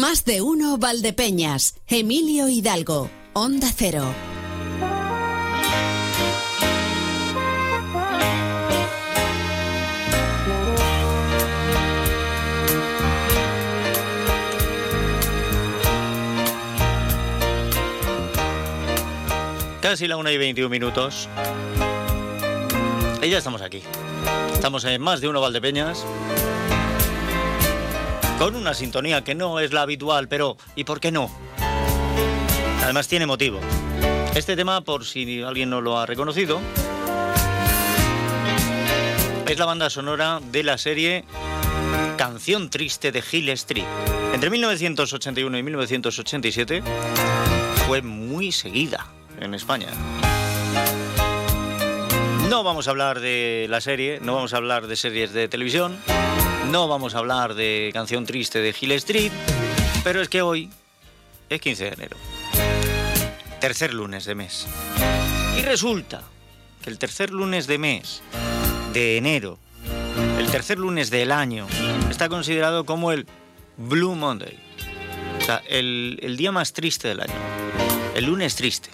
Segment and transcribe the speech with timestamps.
[0.00, 4.14] Más de uno Valdepeñas, Emilio Hidalgo, Onda Cero.
[19.82, 21.28] Casi la 1 y 21 minutos.
[23.20, 23.82] Y ya estamos aquí.
[24.54, 26.06] Estamos en más de uno Valdepeñas.
[28.40, 31.30] Con una sintonía que no es la habitual, pero ¿y por qué no?
[32.82, 33.60] Además tiene motivo.
[34.34, 36.58] Este tema, por si alguien no lo ha reconocido,
[39.46, 41.26] es la banda sonora de la serie
[42.16, 43.84] Canción Triste de Hill Street.
[44.32, 46.82] Entre 1981 y 1987
[47.86, 49.06] fue muy seguida
[49.38, 49.88] en España.
[52.48, 55.98] No vamos a hablar de la serie, no vamos a hablar de series de televisión,
[56.68, 59.32] no vamos a hablar de Canción Triste de Hill Street,
[60.04, 60.70] pero es que hoy
[61.48, 62.16] es 15 de enero,
[63.60, 64.66] tercer lunes de mes.
[65.58, 66.22] Y resulta
[66.82, 68.22] que el tercer lunes de mes
[68.92, 69.58] de enero,
[70.38, 71.66] el tercer lunes del año,
[72.10, 73.26] está considerado como el
[73.76, 74.58] Blue Monday,
[75.40, 77.34] o sea, el, el día más triste del año,
[78.14, 78.90] el lunes triste.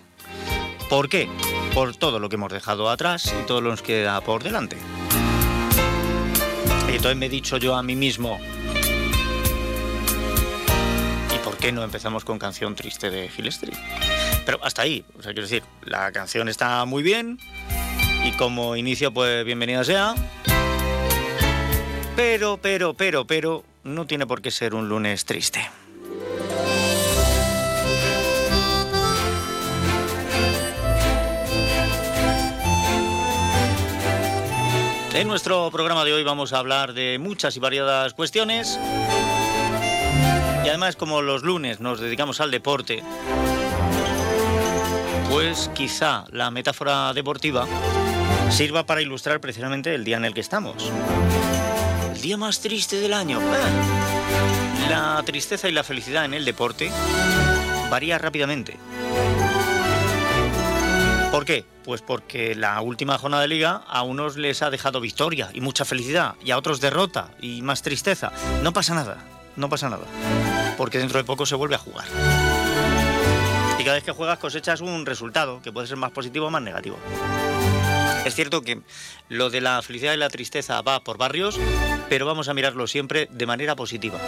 [0.88, 1.28] ¿Por qué?
[1.76, 4.78] por todo lo que hemos dejado atrás y todo lo que nos queda por delante.
[7.06, 8.36] Entonces me he dicho yo a mí mismo,
[11.32, 13.76] ¿y por qué no empezamos con canción triste de Hill Street?
[14.44, 17.38] Pero hasta ahí, o sea, quiero decir, la canción está muy bien
[18.24, 20.16] y como inicio, pues bienvenida sea.
[22.16, 25.60] Pero, pero, pero, pero, no tiene por qué ser un lunes triste.
[35.16, 38.78] En nuestro programa de hoy vamos a hablar de muchas y variadas cuestiones.
[40.62, 43.02] Y además, como los lunes nos dedicamos al deporte,
[45.30, 47.66] pues quizá la metáfora deportiva
[48.50, 50.92] sirva para ilustrar precisamente el día en el que estamos.
[52.14, 53.40] El día más triste del año.
[53.40, 54.90] Ah.
[54.90, 56.90] La tristeza y la felicidad en el deporte
[57.88, 58.76] varía rápidamente.
[61.36, 61.66] ¿Por qué?
[61.84, 65.84] Pues porque la última jornada de liga a unos les ha dejado victoria y mucha
[65.84, 68.32] felicidad y a otros derrota y más tristeza.
[68.62, 69.18] No pasa nada,
[69.54, 70.06] no pasa nada.
[70.78, 72.06] Porque dentro de poco se vuelve a jugar.
[73.78, 76.62] Y cada vez que juegas cosechas un resultado que puede ser más positivo o más
[76.62, 76.96] negativo.
[78.24, 78.80] Es cierto que
[79.28, 81.60] lo de la felicidad y la tristeza va por barrios,
[82.08, 84.18] pero vamos a mirarlo siempre de manera positiva.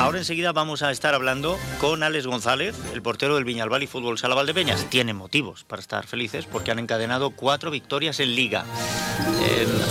[0.00, 4.18] Ahora enseguida vamos a estar hablando con Alex González, el portero del Viñalbal y Fútbol
[4.18, 4.88] Sala Valdepeñas.
[4.88, 8.64] Tienen motivos para estar felices porque han encadenado cuatro victorias en Liga.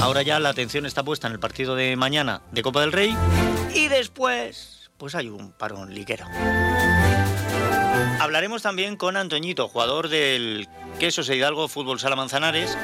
[0.02, 3.16] Ahora ya la atención está puesta en el partido de mañana de Copa del Rey
[3.74, 6.26] y después pues hay un parón liguero.
[8.20, 12.78] Hablaremos también con Antoñito, jugador del Quesos e Hidalgo Fútbol Sala Manzanares.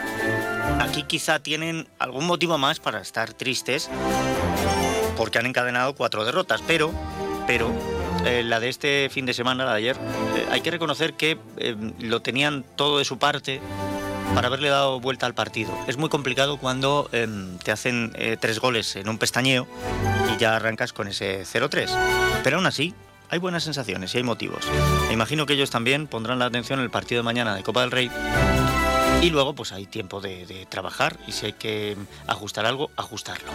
[0.80, 3.90] Aquí quizá tienen algún motivo más para estar tristes
[5.18, 6.92] porque han encadenado cuatro derrotas, pero,
[7.48, 7.72] pero
[8.26, 9.98] eh, la de este fin de semana, la de ayer,
[10.36, 13.62] eh, hay que reconocer que eh, lo tenían todo de su parte
[14.36, 15.76] para haberle dado vuelta al partido.
[15.88, 17.10] Es muy complicado cuando
[17.64, 19.68] te hacen tres goles en un pestañeo
[20.34, 21.90] y ya arrancas con ese 0-3.
[22.42, 22.94] Pero aún así,
[23.30, 24.66] hay buenas sensaciones y hay motivos.
[25.08, 27.82] Me imagino que ellos también pondrán la atención en el partido de mañana de Copa
[27.82, 28.10] del Rey.
[29.22, 33.52] Y luego pues hay tiempo de trabajar y si hay que ajustar algo, ajustarlo.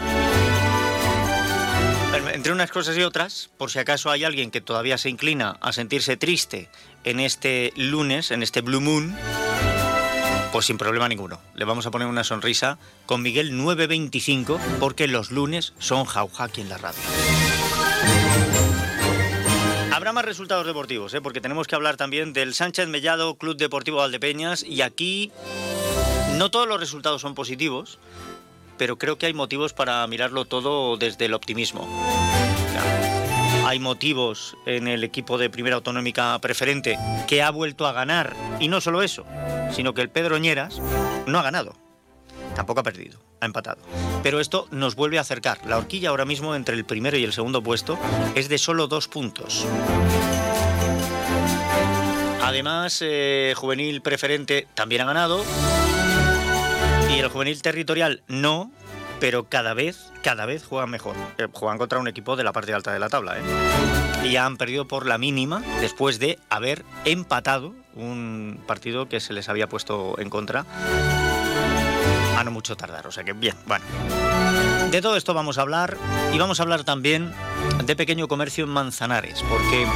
[2.14, 5.72] Entre unas cosas y otras, por si acaso hay alguien que todavía se inclina a
[5.72, 6.68] sentirse triste
[7.04, 9.16] en este lunes, en este Blue Moon,
[10.52, 11.40] pues sin problema ninguno.
[11.54, 16.62] Le vamos a poner una sonrisa con Miguel 925 porque los lunes son jauja aquí
[16.62, 17.00] en la radio.
[19.92, 21.20] Habrá más resultados deportivos, ¿eh?
[21.20, 25.32] porque tenemos que hablar también del Sánchez Mellado Club Deportivo Valdepeñas y aquí
[26.36, 27.98] no todos los resultados son positivos,
[28.78, 31.88] pero creo que hay motivos para mirarlo todo desde el optimismo.
[33.66, 38.68] Hay motivos en el equipo de primera autonómica preferente que ha vuelto a ganar, y
[38.68, 39.24] no solo eso,
[39.72, 40.80] sino que el Pedro Ñeras
[41.26, 41.74] no ha ganado,
[42.54, 43.82] tampoco ha perdido, ha empatado.
[44.22, 45.58] Pero esto nos vuelve a acercar.
[45.66, 47.98] La horquilla ahora mismo entre el primero y el segundo puesto
[48.36, 49.66] es de solo dos puntos.
[52.42, 55.44] Además, eh, Juvenil Preferente también ha ganado,
[57.16, 58.70] y el juvenil territorial no,
[59.20, 61.16] pero cada vez, cada vez juegan mejor.
[61.38, 63.42] Eh, juegan contra un equipo de la parte alta de la tabla, ¿eh?
[64.24, 69.32] Y ya han perdido por la mínima después de haber empatado un partido que se
[69.32, 70.66] les había puesto en contra
[72.36, 73.06] a no mucho tardar.
[73.06, 73.84] O sea que bien, bueno.
[74.90, 75.96] De todo esto vamos a hablar
[76.34, 77.32] y vamos a hablar también
[77.82, 79.86] de pequeño comercio en Manzanares, porque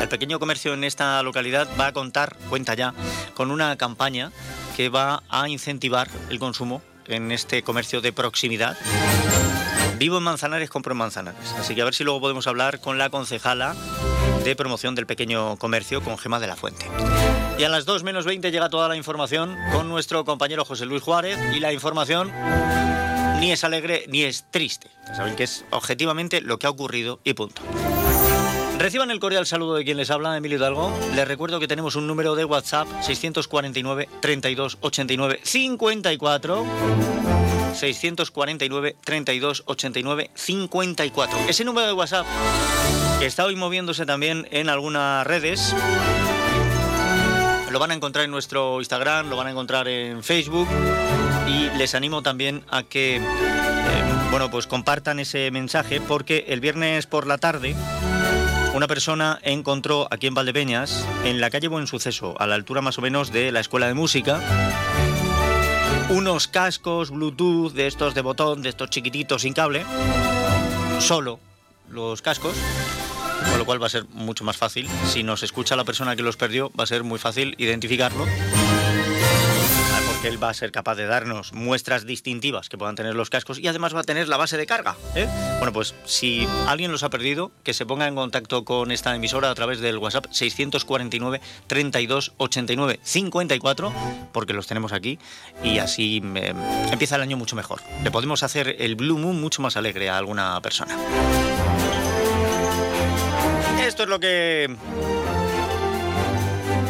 [0.00, 2.94] el pequeño comercio en esta localidad va a contar, cuenta ya,
[3.34, 4.32] con una campaña
[4.76, 8.76] que va a incentivar el consumo en este comercio de proximidad.
[9.98, 11.52] Vivo en Manzanares, compro en Manzanares.
[11.58, 13.74] Así que a ver si luego podemos hablar con la concejala
[14.44, 16.86] de promoción del pequeño comercio con Gema de la Fuente.
[17.58, 21.02] Y a las 2 menos 20 llega toda la información con nuestro compañero José Luis
[21.02, 22.32] Juárez y la información
[23.40, 24.88] ni es alegre ni es triste.
[25.16, 27.62] Saben que es objetivamente lo que ha ocurrido y punto.
[28.78, 30.92] Reciban el cordial saludo de quien les habla, Emilio Hidalgo.
[31.14, 36.66] Les recuerdo que tenemos un número de WhatsApp 649 32 89 54.
[37.74, 41.38] 649 32 89 54.
[41.48, 42.26] Ese número de WhatsApp
[43.22, 45.74] está hoy moviéndose también en algunas redes.
[47.70, 50.68] Lo van a encontrar en nuestro Instagram, lo van a encontrar en Facebook
[51.48, 53.20] y les animo también a que eh,
[54.30, 57.74] bueno, pues compartan ese mensaje porque el viernes por la tarde
[58.74, 62.98] una persona encontró aquí en Valdepeñas, en la calle Buen Suceso, a la altura más
[62.98, 64.40] o menos de la escuela de música,
[66.08, 69.86] unos cascos Bluetooth de estos de botón, de estos chiquititos sin cable,
[70.98, 71.38] solo
[71.88, 72.56] los cascos,
[73.48, 74.88] con lo cual va a ser mucho más fácil.
[75.06, 78.26] Si nos escucha la persona que los perdió, va a ser muy fácil identificarlo
[80.28, 83.68] él va a ser capaz de darnos muestras distintivas que puedan tener los cascos y
[83.68, 84.96] además va a tener la base de carga.
[85.14, 85.28] ¿eh?
[85.58, 89.50] Bueno, pues si alguien los ha perdido, que se ponga en contacto con esta emisora
[89.50, 93.92] a través del WhatsApp 649 32 89 54,
[94.32, 95.18] porque los tenemos aquí
[95.62, 96.54] y así eh,
[96.90, 97.80] empieza el año mucho mejor.
[98.02, 100.96] Le podemos hacer el Blue Moon mucho más alegre a alguna persona.
[103.86, 104.74] Esto es lo que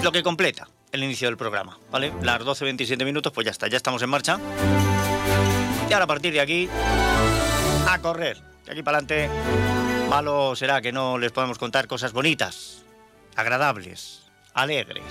[0.03, 2.13] lo que completa el inicio del programa, ¿vale?
[2.23, 4.39] Las 12.27 minutos, pues ya está, ya estamos en marcha.
[5.91, 6.69] Y ahora a partir de aquí,
[7.89, 8.41] a correr.
[8.65, 9.29] De aquí para adelante,
[10.09, 12.85] malo será que no les podemos contar cosas bonitas,
[13.35, 14.23] agradables,
[14.55, 15.03] alegres.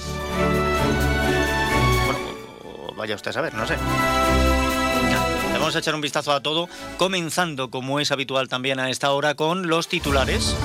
[2.06, 3.76] Bueno, vaya usted a saber, no sé.
[5.52, 9.36] vamos a echar un vistazo a todo, comenzando como es habitual también a esta hora
[9.36, 10.56] con los titulares.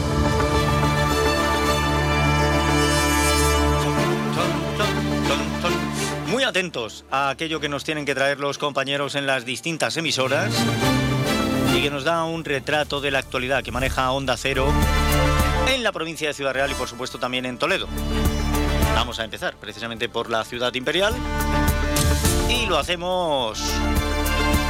[6.59, 10.53] Atentos a aquello que nos tienen que traer los compañeros en las distintas emisoras
[11.73, 14.67] y que nos da un retrato de la actualidad que maneja Onda Cero
[15.73, 17.87] en la provincia de Ciudad Real y por supuesto también en Toledo.
[18.93, 21.15] Vamos a empezar precisamente por la ciudad imperial
[22.51, 23.63] y lo hacemos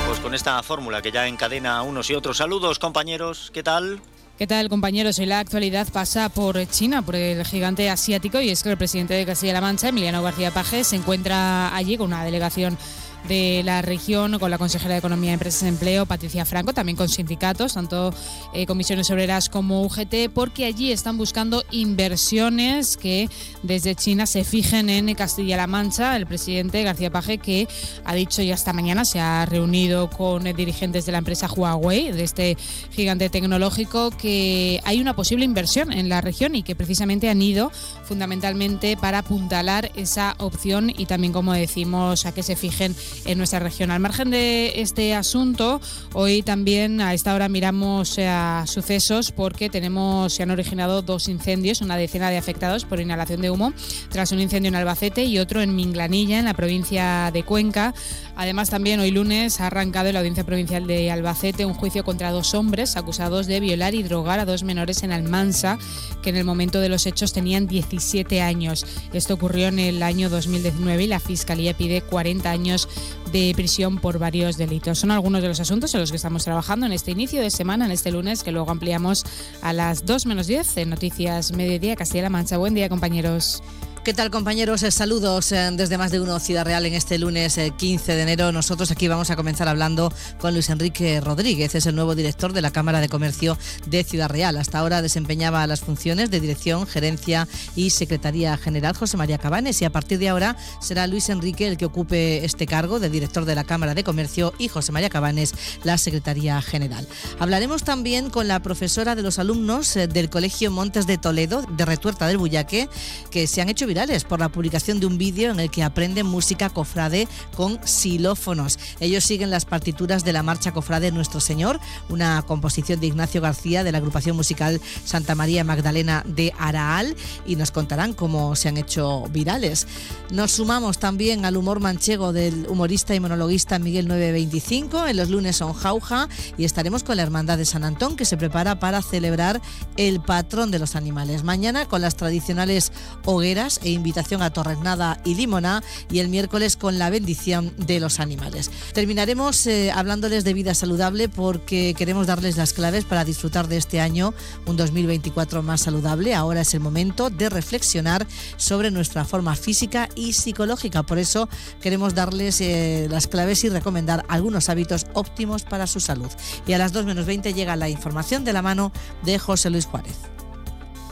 [0.06, 2.36] pues con esta fórmula que ya encadena unos y otros.
[2.36, 4.02] Saludos compañeros, ¿qué tal?
[4.38, 5.18] ¿Qué tal, compañeros?
[5.18, 9.14] Hoy la actualidad pasa por China, por el gigante asiático, y es que el presidente
[9.14, 12.78] de Castilla-La Mancha, Emiliano García Paje, se encuentra allí con una delegación
[13.26, 17.08] de la región con la consejera de Economía, Empresas y Empleo, Patricia Franco, también con
[17.08, 18.14] sindicatos, tanto
[18.52, 23.28] eh, comisiones obreras como UGT, porque allí están buscando inversiones que
[23.62, 26.16] desde China se fijen en Castilla-La Mancha.
[26.16, 27.68] El presidente García Paje, que
[28.04, 32.24] ha dicho ya esta mañana, se ha reunido con dirigentes de la empresa Huawei, de
[32.24, 32.56] este
[32.90, 37.70] gigante tecnológico, que hay una posible inversión en la región y que precisamente han ido
[38.04, 42.94] fundamentalmente para apuntalar esa opción y también, como decimos, a que se fijen
[43.24, 43.90] en nuestra región.
[43.90, 45.80] Al margen de este asunto,
[46.12, 51.80] hoy también a esta hora miramos a sucesos porque tenemos, se han originado dos incendios,
[51.80, 53.72] una decena de afectados por inhalación de humo,
[54.10, 57.94] tras un incendio en Albacete y otro en Minglanilla, en la provincia de Cuenca.
[58.36, 62.30] Además, también hoy lunes ha arrancado en la Audiencia Provincial de Albacete un juicio contra
[62.30, 65.78] dos hombres acusados de violar y drogar a dos menores en Almansa,
[66.22, 68.86] que en el momento de los hechos tenían 17 años.
[69.12, 72.88] Esto ocurrió en el año 2019 y la Fiscalía pide 40 años
[73.32, 74.98] de prisión por varios delitos.
[74.98, 77.86] Son algunos de los asuntos en los que estamos trabajando en este inicio de semana,
[77.86, 79.24] en este lunes, que luego ampliamos
[79.62, 82.56] a las 2 menos 10 en Noticias Mediodía Castilla-La Mancha.
[82.56, 83.62] Buen día, compañeros.
[84.08, 84.82] ¿Qué tal compañeros?
[84.84, 88.22] Eh, saludos eh, desde más de uno Ciudad Real en este lunes 15 eh, de
[88.22, 88.52] enero.
[88.52, 90.10] Nosotros aquí vamos a comenzar hablando
[90.40, 94.30] con Luis Enrique Rodríguez, es el nuevo director de la Cámara de Comercio de Ciudad
[94.30, 94.56] Real.
[94.56, 97.46] Hasta ahora desempeñaba las funciones de dirección, gerencia
[97.76, 101.76] y secretaría general José María Cabanes y a partir de ahora será Luis Enrique el
[101.76, 105.52] que ocupe este cargo de director de la Cámara de Comercio y José María Cabanes
[105.84, 107.06] la secretaría general.
[107.38, 112.26] Hablaremos también con la profesora de los alumnos del Colegio Montes de Toledo de Retuerta
[112.26, 112.88] del Bullaque
[113.30, 115.82] que se han hecho virales virales por la publicación de un vídeo en el que
[115.82, 117.26] aprenden música cofrade
[117.56, 118.78] con xilófonos.
[119.00, 123.82] Ellos siguen las partituras de la marcha cofrade Nuestro Señor, una composición de Ignacio García
[123.82, 128.76] de la agrupación musical Santa María Magdalena de Araal y nos contarán cómo se han
[128.76, 129.88] hecho virales.
[130.30, 135.56] Nos sumamos también al humor manchego del humorista y monologuista Miguel 925 en los lunes
[135.56, 139.60] son Jauja y estaremos con la Hermandad de San Antón que se prepara para celebrar
[139.96, 141.42] el patrón de los animales.
[141.42, 142.92] Mañana con las tradicionales
[143.24, 148.20] hogueras e invitación a torrenada y limona y el miércoles con la bendición de los
[148.20, 148.70] animales.
[148.92, 154.00] Terminaremos eh, hablándoles de vida saludable porque queremos darles las claves para disfrutar de este
[154.00, 154.34] año,
[154.66, 156.34] un 2024 más saludable.
[156.34, 158.26] Ahora es el momento de reflexionar
[158.58, 161.02] sobre nuestra forma física y psicológica.
[161.02, 161.48] Por eso
[161.80, 166.30] queremos darles eh, las claves y recomendar algunos hábitos óptimos para su salud.
[166.66, 168.92] Y a las 2 menos 20 llega la información de la mano
[169.24, 170.16] de José Luis Juárez.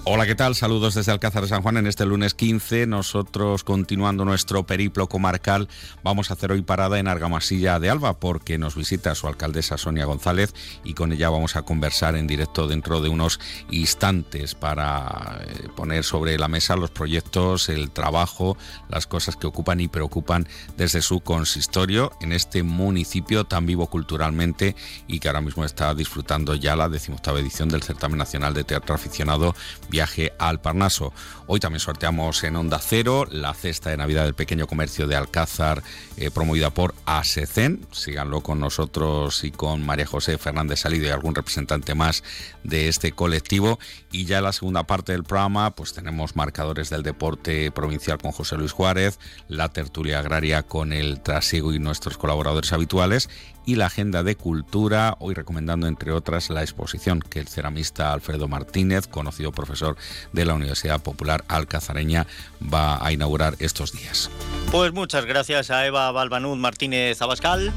[0.08, 0.54] Hola, ¿qué tal?
[0.54, 2.86] Saludos desde Alcázar de San Juan en este lunes 15.
[2.86, 5.68] Nosotros, continuando nuestro periplo comarcal,
[6.04, 10.04] vamos a hacer hoy parada en Argamasilla de Alba porque nos visita su alcaldesa Sonia
[10.04, 15.68] González y con ella vamos a conversar en directo dentro de unos instantes para eh,
[15.74, 18.56] poner sobre la mesa los proyectos, el trabajo,
[18.88, 20.46] las cosas que ocupan y preocupan
[20.76, 24.76] desde su consistorio en este municipio tan vivo culturalmente
[25.08, 28.94] y que ahora mismo está disfrutando ya la decimoctava edición del Certamen Nacional de Teatro
[28.94, 29.56] Aficionado
[29.96, 31.14] viaje al Parnaso.
[31.46, 35.82] Hoy también sorteamos en Onda Cero la cesta de Navidad del pequeño comercio de Alcázar,
[36.18, 37.86] eh, promovida por ASECEN.
[37.92, 42.24] Síganlo con nosotros y con María José Fernández Salido y algún representante más
[42.62, 43.78] de este colectivo.
[44.12, 48.32] Y ya en la segunda parte del programa, pues tenemos marcadores del deporte provincial con
[48.32, 53.30] José Luis Juárez, la tertulia agraria con el trasiego y nuestros colaboradores habituales
[53.66, 58.46] y la agenda de cultura, hoy recomendando entre otras la exposición que el ceramista Alfredo
[58.46, 59.85] Martínez, conocido profesor
[60.32, 62.26] de la Universidad Popular Alcazareña,
[62.62, 64.30] va a inaugurar estos días.
[64.72, 67.72] Pues muchas gracias a Eva Balbanud Martínez Abascal.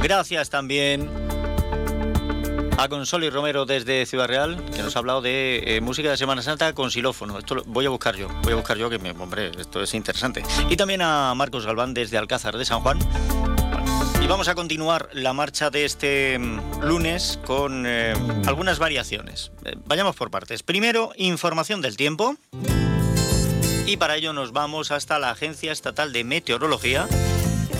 [0.00, 1.08] Gracias también
[2.78, 6.42] a Consoli Romero desde Ciudad Real, que nos ha hablado de eh, música de Semana
[6.42, 7.38] Santa con xilófono.
[7.38, 9.94] Esto lo voy a buscar yo, voy a buscar yo que me, hombre, esto es
[9.94, 10.42] interesante.
[10.68, 12.98] Y también a Marcos Galván desde Alcázar de San Juan,
[14.22, 18.14] y vamos a continuar la marcha de este mm, lunes con eh,
[18.46, 19.50] algunas variaciones.
[19.64, 20.62] Eh, vayamos por partes.
[20.62, 22.36] Primero, información del tiempo.
[23.86, 27.08] Y para ello nos vamos hasta la Agencia Estatal de Meteorología.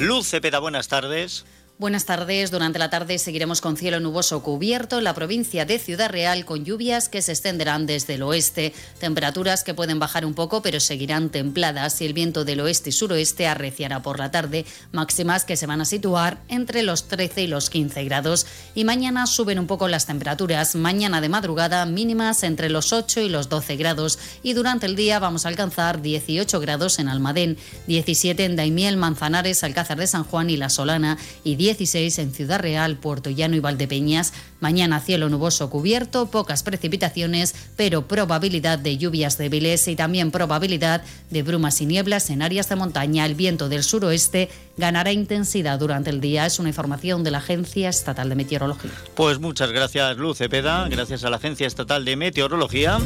[0.01, 1.47] Luz Cepeda, buenas tardes.
[1.83, 2.53] Buenas tardes.
[2.53, 6.65] Durante la tarde seguiremos con cielo nuboso cubierto en la provincia de Ciudad Real con
[6.65, 8.73] lluvias que se extenderán desde el oeste.
[9.01, 12.93] Temperaturas que pueden bajar un poco pero seguirán templadas y el viento del oeste y
[12.93, 14.65] suroeste arreciará por la tarde.
[14.93, 18.47] Máximas que se van a situar entre los 13 y los 15 grados.
[18.77, 20.77] Y mañana suben un poco las temperaturas.
[20.77, 24.21] Mañana de madrugada mínimas entre los 8 y los 12 grados.
[24.45, 27.59] Y durante el día vamos a alcanzar 18 grados en Almadén,
[27.89, 32.33] 17 en Daimiel, Manzanares, Alcázar de San Juan y La Solana y 10 16 en
[32.33, 34.35] Ciudad Real, Puerto Llano y Valdepeñas.
[34.61, 41.43] Mañana cielo nuboso cubierto, pocas precipitaciones, pero probabilidad de lluvias débiles y también probabilidad de
[41.43, 43.25] brumas y nieblas en áreas de montaña.
[43.25, 46.45] El viento del suroeste ganará intensidad durante el día.
[46.45, 48.91] Es una información de la Agencia Estatal de Meteorología.
[49.15, 50.89] Pues muchas gracias, Luz Cepeda.
[50.89, 52.99] Gracias a la Agencia Estatal de Meteorología.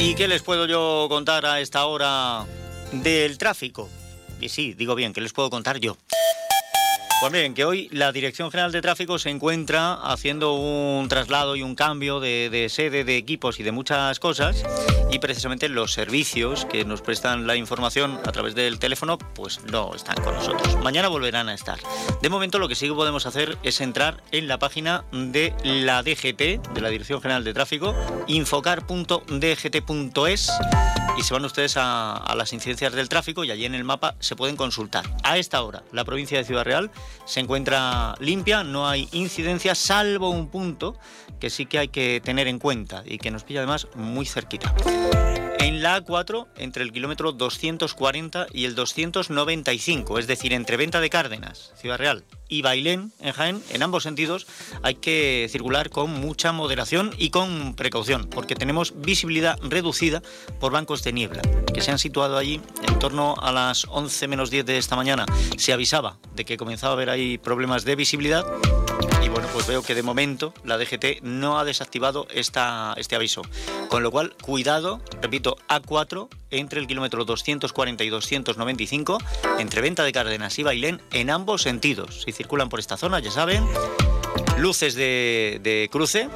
[0.00, 2.46] ¿Y qué les puedo yo contar a esta hora
[2.92, 3.90] del tráfico?
[4.46, 5.96] Sí, digo bien, que les puedo contar yo.
[7.20, 11.62] Pues bien, que hoy la Dirección General de Tráfico se encuentra haciendo un traslado y
[11.62, 14.64] un cambio de, sede de equipos y de muchas cosas
[15.10, 19.96] y precisamente los servicios que nos prestan la información a través del teléfono pues no
[19.96, 20.76] están con nosotros.
[20.76, 21.80] Mañana volverán a estar.
[22.22, 26.72] De momento lo que sí podemos hacer es entrar en la página de la DGT,
[26.72, 27.96] de la Dirección General de Tráfico,
[28.28, 30.52] infocar.dgt.es
[31.18, 34.36] y se van ustedes a las incidencias del tráfico y allí en el mapa se
[34.36, 35.04] pueden consultar.
[35.24, 36.92] A esta hora, la provincia de Ciudad Real
[37.24, 40.96] se encuentra limpia, no hay incidencias, salvo un punto
[41.40, 44.74] que sí que hay que tener en cuenta y que nos pilla además muy cerquita.
[45.58, 51.10] En la A4, entre el kilómetro 240 y el 295, es decir, entre Venta de
[51.10, 54.46] Cárdenas, Ciudad Real, y Bailén, en Jaén, en ambos sentidos,
[54.82, 60.22] hay que circular con mucha moderación y con precaución, porque tenemos visibilidad reducida
[60.60, 61.42] por bancos de niebla,
[61.74, 65.26] que se han situado allí en torno a las 11 menos 10 de esta mañana.
[65.56, 68.44] Se avisaba de que comenzaba a haber ahí problemas de visibilidad
[69.28, 73.42] y bueno, pues veo que de momento la DGT no ha desactivado esta, este aviso.
[73.88, 79.18] Con lo cual, cuidado, repito, A4 entre el kilómetro 240 y 295,
[79.58, 82.22] entre Venta de Cárdenas y Bailén, en ambos sentidos.
[82.22, 83.66] Si circulan por esta zona, ya saben,
[84.56, 86.30] luces de, de cruce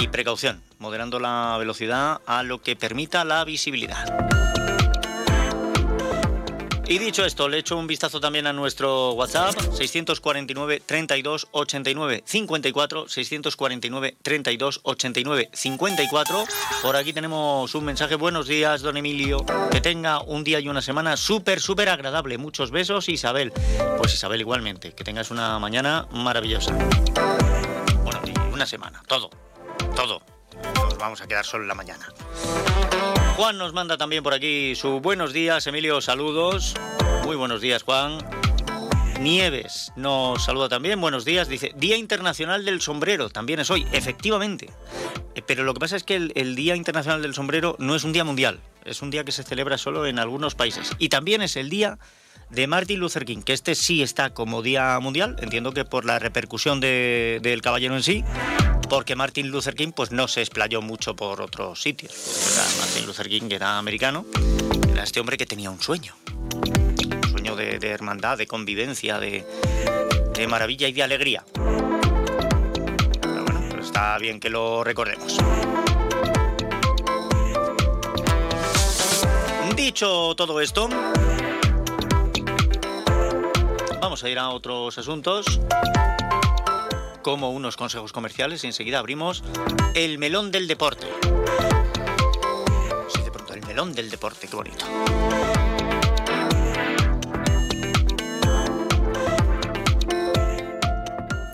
[0.00, 4.33] y precaución moderando la velocidad a lo que permita la visibilidad.
[6.86, 13.08] Y dicho esto, le echo un vistazo también a nuestro WhatsApp, 649 32 89 54,
[13.08, 16.44] 649 32 89 54.
[16.82, 20.82] Por aquí tenemos un mensaje, buenos días, don Emilio, que tenga un día y una
[20.82, 22.36] semana súper, súper agradable.
[22.36, 23.52] Muchos besos, Isabel.
[23.96, 26.74] Pues Isabel igualmente, que tengas una mañana maravillosa.
[28.04, 29.30] Bueno, y una semana, todo,
[29.96, 30.33] todo.
[30.74, 32.06] Nos vamos a quedar solo en la mañana.
[33.36, 36.74] Juan nos manda también por aquí su buenos días, Emilio, saludos.
[37.24, 38.18] Muy buenos días, Juan.
[39.20, 44.68] Nieves nos saluda también, buenos días, dice, Día Internacional del Sombrero, también es hoy, efectivamente.
[45.34, 48.12] Eh, pero lo que pasa es que el, Día Internacional del Sombrero no es un
[48.12, 50.90] día mundial, es un día que se celebra solo en algunos países.
[50.98, 51.98] Y también es el día
[52.50, 56.18] de Martin Luther King, que este sí está como día mundial, entiendo que por la
[56.18, 58.24] repercusión del caballero en sí,
[58.88, 62.12] porque Martin Luther King pues no se explayó mucho por otros sitios.
[62.78, 64.24] Martin Luther King era americano,
[64.92, 69.44] era este hombre que tenía un sueño, un sueño de, hermandad, de convivencia, de,
[70.48, 71.44] maravilla y de alegría.
[73.20, 75.36] Pero bueno, está bien que lo recordemos.
[79.76, 80.88] Dicho todo esto,
[84.00, 85.60] vamos a ir a otros asuntos
[87.24, 89.42] como unos consejos comerciales y enseguida abrimos
[89.96, 91.08] el melón del deporte.
[93.12, 94.84] Sí, de pronto, el melón del deporte, qué bonito.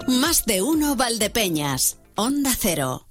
[0.09, 3.07] Más de uno Valdepeñas, Onda Cero.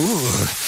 [0.00, 0.67] Uh.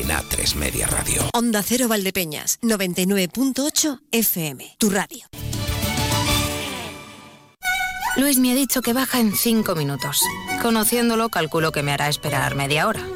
[0.00, 1.28] en A3 Media Radio.
[1.34, 5.26] Onda Cero Valdepeñas, 99.8 FM, tu radio.
[8.16, 10.22] Luis me ha dicho que baja en 5 minutos.
[10.62, 13.06] Conociéndolo, calculo que me hará esperar media hora.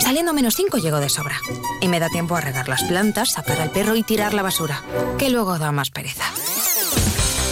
[0.00, 1.38] Saliendo menos 5 llego de sobra.
[1.80, 4.82] Y me da tiempo a regar las plantas, sacar al perro y tirar la basura,
[5.18, 6.24] que luego da más pereza.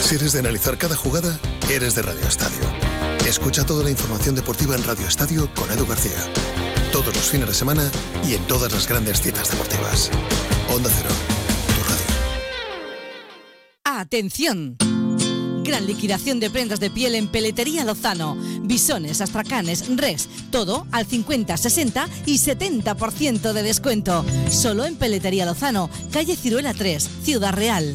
[0.03, 1.39] Si eres de analizar cada jugada,
[1.71, 2.61] eres de Radio Estadio.
[3.27, 6.19] Escucha toda la información deportiva en Radio Estadio con Edu García
[6.93, 7.91] todos los fines de semana
[8.29, 10.11] y en todas las grandes citas deportivas.
[10.69, 11.09] Onda Cero,
[11.75, 12.05] tu radio.
[13.85, 14.77] ¡Atención!
[15.65, 18.37] Gran liquidación de prendas de piel en Peletería Lozano.
[18.61, 24.25] Bisones, astracanes, res, todo al 50, 60 y 70% de descuento.
[24.51, 27.95] Solo en Peletería Lozano, calle Ciruela 3, Ciudad Real.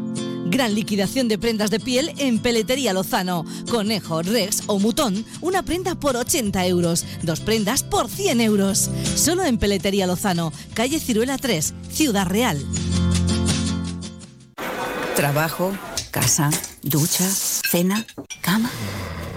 [0.51, 3.45] Gran liquidación de prendas de piel en Peletería Lozano.
[3.69, 8.89] Conejo, Rex o Mutón, una prenda por 80 euros, dos prendas por 100 euros.
[9.15, 12.61] Solo en Peletería Lozano, calle Ciruela 3, Ciudad Real.
[15.15, 15.71] Trabajo,
[16.11, 16.49] casa,
[16.81, 18.05] ducha, cena,
[18.41, 18.69] cama.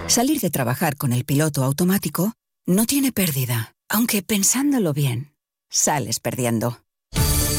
[0.09, 2.33] Salir de trabajar con el piloto automático
[2.67, 5.33] no tiene pérdida, aunque pensándolo bien,
[5.71, 6.84] sales perdiendo.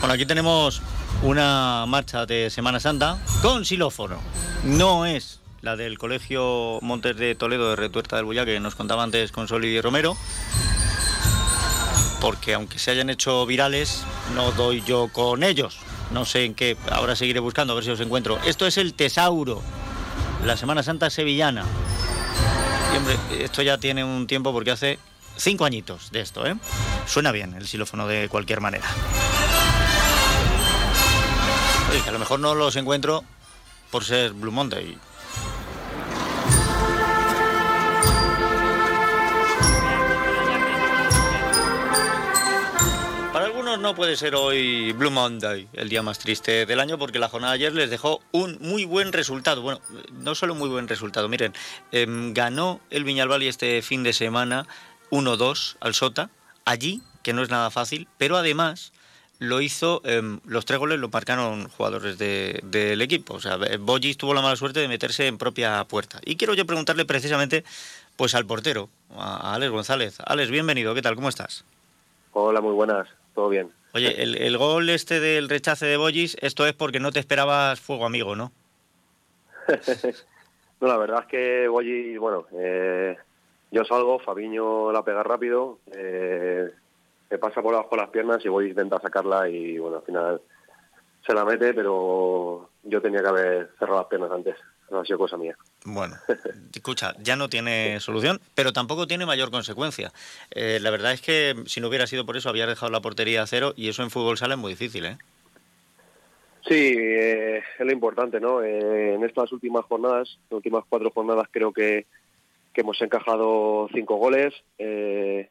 [0.00, 0.80] Bueno, aquí tenemos
[1.22, 4.18] una marcha de Semana Santa con xilófono.
[4.64, 9.02] No es la del Colegio Montes de Toledo de Retuerta del Bulla que nos contaba
[9.02, 10.16] antes con Soli Romero,
[12.22, 14.02] porque aunque se hayan hecho virales,
[14.34, 15.76] no doy yo con ellos.
[16.12, 18.38] No sé en qué, ahora seguiré buscando a ver si os encuentro.
[18.46, 19.60] Esto es el Tesauro,
[20.46, 21.66] la Semana Santa sevillana.
[23.38, 24.98] Y esto ya tiene un tiempo porque hace
[25.36, 26.56] cinco añitos de esto, ¿eh?
[27.06, 28.86] Suena bien el xilófono de cualquier manera.
[31.90, 33.24] A lo mejor no los encuentro
[33.90, 34.96] por ser Blue Monday.
[43.32, 47.18] Para algunos no puede ser hoy Blue Monday, el día más triste del año, porque
[47.18, 49.60] la jornada de ayer les dejó un muy buen resultado.
[49.60, 49.80] Bueno,
[50.12, 51.54] no solo muy buen resultado, miren,
[51.90, 54.64] em, ganó el Viñalbali este fin de semana
[55.10, 56.30] 1-2 al Sota,
[56.64, 58.92] allí, que no es nada fácil, pero además
[59.40, 63.34] lo hizo, em, los tres goles lo marcaron jugadores de- del equipo.
[63.34, 66.20] O sea, Bollis tuvo la mala suerte de meterse en propia puerta.
[66.24, 67.64] Y quiero yo preguntarle precisamente
[68.16, 70.18] pues al portero, a Alex González.
[70.26, 71.14] Alex, bienvenido, ¿qué tal?
[71.16, 71.64] ¿Cómo estás?
[72.32, 73.70] Hola, muy buenas, todo bien.
[73.92, 77.80] Oye, el, el gol este del rechace de Bollis, esto es porque no te esperabas
[77.80, 78.52] fuego amigo, ¿no?
[80.80, 83.14] No, la verdad es que Boyi, bueno, eh,
[83.70, 86.70] yo salgo, Fabiño la pega rápido, eh,
[87.30, 90.40] me pasa por abajo las piernas y voy a intentar sacarla y bueno, al final
[91.24, 94.56] se la mete, pero yo tenía que haber cerrado las piernas antes,
[94.90, 95.56] no ha sido cosa mía.
[95.84, 96.16] Bueno,
[96.74, 100.12] escucha, ya no tiene solución, pero tampoco tiene mayor consecuencia.
[100.50, 103.42] Eh, la verdad es que si no hubiera sido por eso, había dejado la portería
[103.42, 105.18] a cero y eso en fútbol sale muy difícil, ¿eh?
[106.66, 108.62] Sí, eh, es lo importante, ¿no?
[108.62, 112.06] Eh, en estas últimas jornadas, las últimas cuatro jornadas, creo que,
[112.72, 115.48] que hemos encajado cinco goles eh,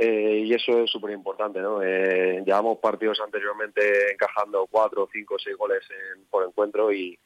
[0.00, 1.82] eh, y eso es súper importante, ¿no?
[1.82, 7.18] Eh, llevamos partidos anteriormente encajando cuatro, cinco, seis goles en- por encuentro y,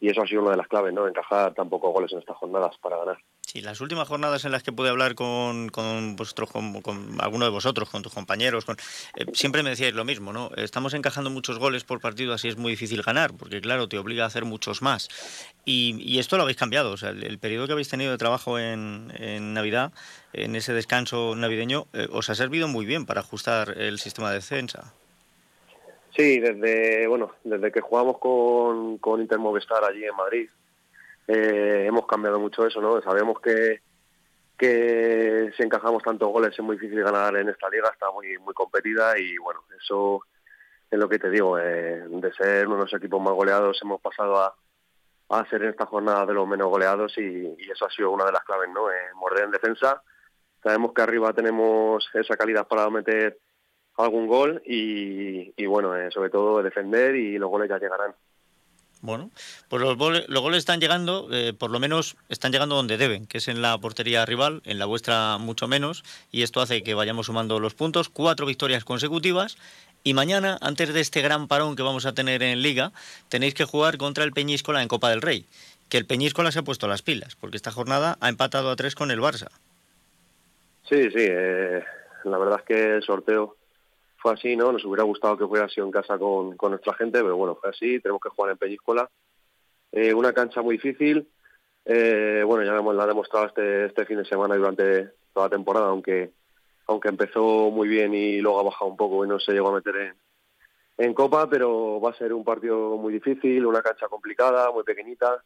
[0.00, 1.08] y eso ha sido una de las claves, ¿no?
[1.08, 3.18] Encajar tan pocos goles en estas jornadas para ganar.
[3.50, 7.46] Sí, las últimas jornadas en las que pude hablar con, con vosotros, con, con alguno
[7.46, 8.76] de vosotros, con tus compañeros, con,
[9.16, 10.50] eh, siempre me decíais lo mismo, ¿no?
[10.56, 14.24] Estamos encajando muchos goles por partido, así es muy difícil ganar, porque claro, te obliga
[14.24, 15.08] a hacer muchos más.
[15.64, 18.58] Y, y esto lo habéis cambiado, o sea, el, periodo que habéis tenido de trabajo
[18.58, 19.92] en, en Navidad,
[20.34, 24.34] en ese descanso navideño, eh, os ha servido muy bien para ajustar el sistema de
[24.34, 24.92] defensa.
[26.14, 30.50] Sí, desde bueno, desde que jugamos con, con Inter Movistar allí en Madrid,
[31.28, 33.00] eh, hemos cambiado mucho eso, ¿no?
[33.02, 33.82] Sabemos que,
[34.56, 38.54] que si encajamos tantos goles es muy difícil ganar en esta liga, está muy muy
[38.54, 40.22] competida y bueno, eso
[40.90, 44.00] es lo que te digo, eh, de ser uno de los equipos más goleados hemos
[44.00, 44.54] pasado a,
[45.28, 48.32] a ser en esta jornada de los menos goleados y, eso ha sido una de
[48.32, 48.90] las claves, ¿no?
[48.90, 50.02] Eh, morder en defensa,
[50.62, 53.38] sabemos que arriba tenemos esa calidad para meter
[53.98, 58.14] algún gol y, y bueno, eh, sobre todo defender y los goles ya llegarán.
[59.00, 59.30] Bueno,
[59.68, 63.26] pues los, gole- los goles están llegando, eh, por lo menos están llegando donde deben,
[63.26, 66.94] que es en la portería rival, en la vuestra mucho menos, y esto hace que
[66.94, 69.56] vayamos sumando los puntos, cuatro victorias consecutivas,
[70.02, 72.92] y mañana, antes de este gran parón que vamos a tener en Liga,
[73.28, 75.44] tenéis que jugar contra el Peñíscola en Copa del Rey,
[75.88, 78.94] que el Peñíscola se ha puesto las pilas, porque esta jornada ha empatado a tres
[78.94, 79.48] con el Barça.
[80.88, 81.84] Sí, sí, eh,
[82.24, 83.57] la verdad es que el sorteo
[84.18, 84.72] fue así, ¿no?
[84.72, 87.70] Nos hubiera gustado que hubiera sido en casa con, con nuestra gente, pero bueno, fue
[87.70, 89.08] así, tenemos que jugar en Peñíscola.
[89.92, 91.28] Eh, una cancha muy difícil,
[91.84, 95.50] eh, bueno, ya la ha demostrado este, este fin de semana y durante toda la
[95.50, 96.32] temporada, aunque
[96.88, 99.74] aunque empezó muy bien y luego ha bajado un poco y no se llegó a
[99.74, 100.14] meter en,
[100.96, 105.44] en Copa, pero va a ser un partido muy difícil, una cancha complicada, muy pequeñita,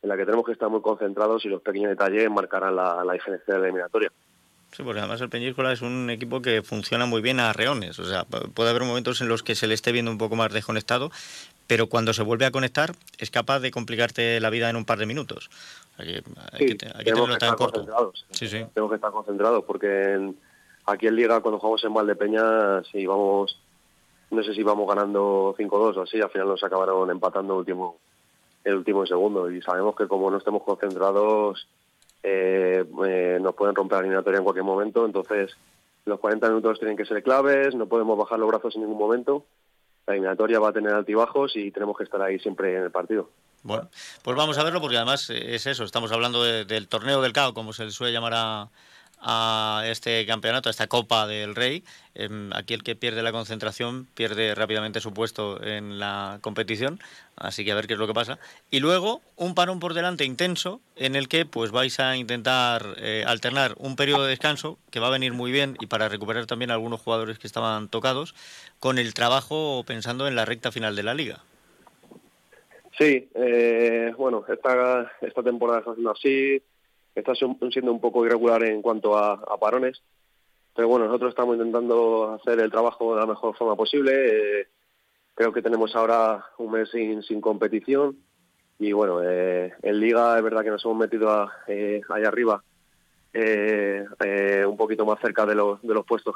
[0.00, 3.12] en la que tenemos que estar muy concentrados y los pequeños detalles marcarán la, la
[3.12, 4.12] diferencia de la eliminatoria.
[4.76, 7.98] Sí, porque además el Peñíscola es un equipo que funciona muy bien a reones.
[8.00, 10.52] O sea, puede haber momentos en los que se le esté viendo un poco más
[10.52, 11.10] desconectado,
[11.68, 14.98] pero cuando se vuelve a conectar es capaz de complicarte la vida en un par
[14.98, 15.48] de minutos.
[15.96, 16.24] Hay Sí, que,
[16.56, 17.72] hay que tenemos tenerlo que tan estar corto.
[17.80, 18.26] concentrados.
[18.32, 18.64] Sí, sí.
[18.74, 20.36] Tenemos que estar concentrados porque en-
[20.86, 23.56] aquí en Liga, cuando jugamos en Valdepeña, si vamos,
[24.32, 27.98] no sé si vamos ganando 5-2 o así, al final nos acabaron empatando el último,
[28.64, 29.48] el último segundo.
[29.52, 31.68] Y sabemos que como no estemos concentrados,
[32.24, 35.04] eh, eh, nos pueden romper la eliminatoria en cualquier momento.
[35.06, 35.52] Entonces,
[36.06, 39.44] los 40 minutos tienen que ser claves, no podemos bajar los brazos en ningún momento.
[40.06, 43.30] La eliminatoria va a tener altibajos y tenemos que estar ahí siempre en el partido.
[43.62, 43.88] Bueno,
[44.22, 47.54] pues vamos a verlo porque además es eso, estamos hablando de- del torneo del CAO,
[47.54, 48.68] como se le suele llamar a,
[49.26, 51.82] a este campeonato, a esta Copa del Rey.
[52.14, 57.00] Em, aquí el que pierde la concentración pierde rápidamente su puesto en la competición,
[57.36, 58.38] así que a ver qué es lo que pasa.
[58.70, 63.24] Y luego un parón por delante intenso en el que pues vais a intentar eh,
[63.26, 66.70] alternar un periodo de descanso que va a venir muy bien y para recuperar también
[66.70, 68.34] a algunos jugadores que estaban tocados
[68.78, 71.40] con el trabajo pensando en la recta final de la liga.
[72.98, 76.62] Sí, eh, bueno, esta, esta temporada está siendo así,
[77.14, 80.02] está siendo un poco irregular en cuanto a, parones,
[80.74, 84.12] pero bueno, nosotros estamos intentando hacer el trabajo de la mejor forma posible.
[84.60, 84.68] eh,
[85.34, 88.16] creo que tenemos ahora un mes sin, competición
[88.78, 92.62] y bueno, eh, en Liga es verdad que nos hemos metido a, eh, arriba,
[94.66, 96.34] un poquito más cerca de los, de los puestos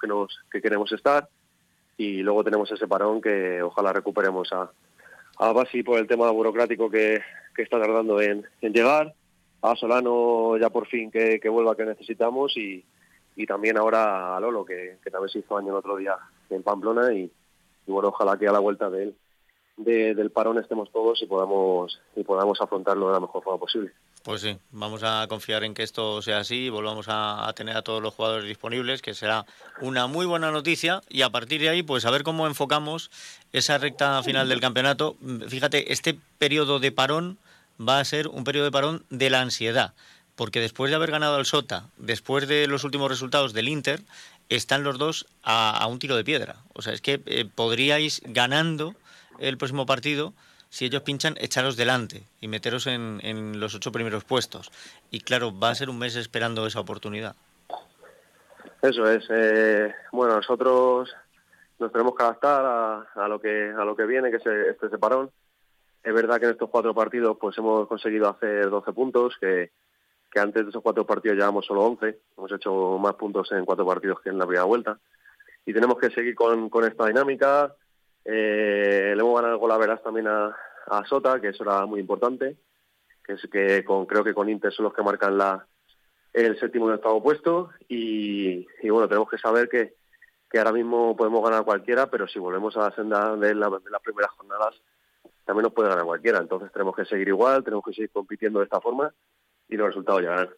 [0.50, 1.28] que, queremos estar
[1.96, 4.70] y luego tenemos ese parón que ojalá recuperemos a,
[5.38, 7.20] a Basi por el tema burocrático que,
[7.56, 9.14] está tardando en llegar,
[9.62, 12.84] a Solano ya por fin que, que vuelva que necesitamos y,
[13.36, 16.16] y también ahora a Lolo que, que también se hizo año el otro día
[16.50, 17.22] en Pamplona y,
[17.86, 19.16] y bueno, ojalá que a la vuelta de él,
[19.76, 23.92] de- del parón estemos todos y podamos, y podamos afrontarlo de la mejor forma posible.
[24.24, 27.76] Pues sí, vamos a confiar en que esto sea así y volvamos a, a tener
[27.76, 29.46] a todos los jugadores disponibles, que será
[29.80, 31.00] una muy buena noticia.
[31.08, 33.10] Y a partir de ahí, pues a ver cómo enfocamos
[33.52, 35.16] esa recta final del campeonato.
[35.48, 37.38] Fíjate, este periodo de parón
[37.80, 39.94] va a ser un periodo de parón de la ansiedad,
[40.36, 44.00] porque después de haber ganado al Sota, después de los últimos resultados del Inter,
[44.48, 46.56] están los dos a, un tiro de piedra.
[46.74, 48.94] O sea, es que eh, podríais ganando
[49.38, 50.32] el próximo partido
[50.70, 54.70] si ellos pinchan, echaros delante y meteros en, los ocho primeros puestos.
[55.10, 57.34] Y claro, va a ser un mes esperando esa oportunidad.
[58.82, 59.24] Eso es.
[59.30, 61.10] eh, bueno, nosotros
[61.78, 64.86] nos tenemos que adaptar a, a lo que a lo que viene, que es este
[64.86, 65.30] ese parón.
[66.02, 69.70] Es verdad que en estos cuatro partidos pues hemos conseguido hacer 12 puntos, que,
[70.36, 72.18] antes de esos cuatro partidos llevamos solo 11.
[72.36, 74.98] Hemos hecho más puntos en cuatro partidos que en la primera vuelta.
[75.66, 77.74] Y tenemos que seguir con, esta dinámica.
[78.24, 80.54] Eh, le hemos ganado el gol a Veras también a,
[81.06, 82.56] Sota, que eso era muy importante.
[83.24, 85.66] Que es que con, creo que con Inter son los que marcan la,
[86.32, 89.94] el séptimo y octavo puesto y, y bueno, tenemos que saber que,
[90.48, 93.90] que ahora mismo podemos ganar cualquiera, pero si volvemos a la senda de, la- de
[93.90, 94.74] las primeras jornadas,
[95.48, 96.40] también nos puede ganar cualquiera.
[96.40, 99.10] Entonces tenemos que seguir igual, tenemos que seguir compitiendo de esta forma
[99.66, 100.50] y los resultados llegarán.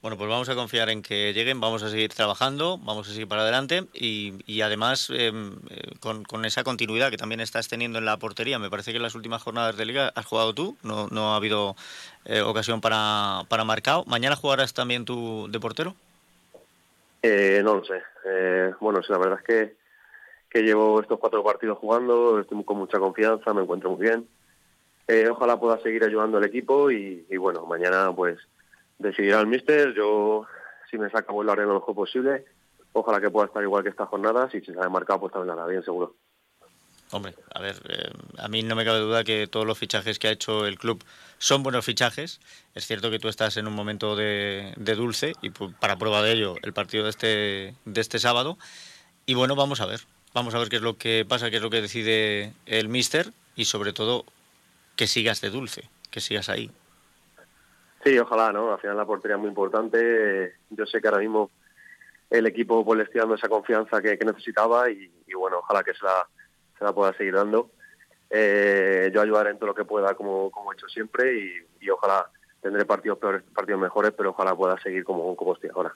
[0.00, 3.26] Bueno, pues vamos a confiar en que lleguen, vamos a seguir trabajando, vamos a seguir
[3.26, 5.32] para adelante y, y además eh,
[5.70, 8.60] eh, con, con esa continuidad que también estás teniendo en la portería.
[8.60, 11.36] Me parece que en las últimas jornadas de liga has jugado tú, no, no ha
[11.36, 11.74] habido
[12.24, 14.04] eh, ocasión para, para marcado.
[14.06, 15.96] ¿Mañana jugarás también tú de portero?
[17.22, 18.00] Eh, no lo sé.
[18.26, 19.76] Eh, bueno, sí, la verdad es que,
[20.54, 24.28] que llevo estos cuatro partidos jugando, estoy con mucha confianza, me encuentro muy bien.
[25.08, 28.38] Eh, ojalá pueda seguir ayudando al equipo y, bueno, mañana pues
[28.96, 29.92] decidirá el míster.
[29.94, 30.46] Yo,
[30.88, 32.44] si me saca, vuelvo a haré lo mejor posible.
[32.92, 35.58] Ojalá que pueda estar igual que estas jornadas y si se ha marcado, pues también
[35.58, 36.14] hará bien, seguro.
[37.10, 40.28] Hombre, a ver, eh, a mí no me cabe duda que todos los fichajes que
[40.28, 41.02] ha hecho el club
[41.38, 42.40] son buenos fichajes.
[42.76, 46.22] Es cierto que tú estás en un momento de, de dulce y pu- para prueba
[46.22, 48.56] de ello el partido de este, de este sábado.
[49.26, 50.00] Y bueno, vamos a ver.
[50.34, 53.28] Vamos a ver qué es lo que pasa, qué es lo que decide el míster
[53.54, 54.24] y sobre todo
[54.96, 56.72] que sigas de dulce, que sigas ahí.
[58.02, 58.72] Sí, ojalá, ¿no?
[58.72, 60.54] Al final la portería es muy importante.
[60.70, 61.52] Yo sé que ahora mismo
[62.30, 66.04] el equipo pues, le estoy dando esa confianza que, necesitaba y, bueno, ojalá que se
[66.04, 66.26] la,
[66.76, 67.70] se la pueda seguir dando.
[68.28, 71.90] Eh, yo ayudaré en todo lo que pueda, como, como he hecho siempre, y, y
[71.90, 72.28] ojalá
[72.60, 75.94] tendré partidos peores, partidos mejores, pero ojalá pueda seguir como, como estoy ahora.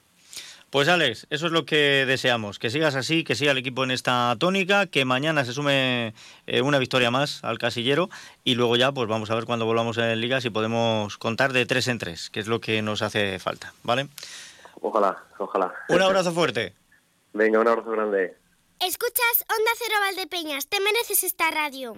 [0.69, 3.89] Pues Alex, eso es lo que deseamos, que sigas así, que siga el equipo en
[3.89, 6.13] esta tónica, que mañana se sume
[6.45, 8.09] eh, una victoria más al casillero
[8.43, 11.65] y luego ya pues vamos a ver cuando volvamos en Liga si podemos contar de
[11.65, 14.09] tres en tres, que es lo que nos hace falta, ¿vale?
[14.79, 15.73] Ojalá, ojalá.
[15.89, 16.75] Un abrazo fuerte.
[17.33, 18.37] Venga, un abrazo grande.
[18.79, 21.97] Escuchas Onda Cero Valdepeñas, te mereces esta radio.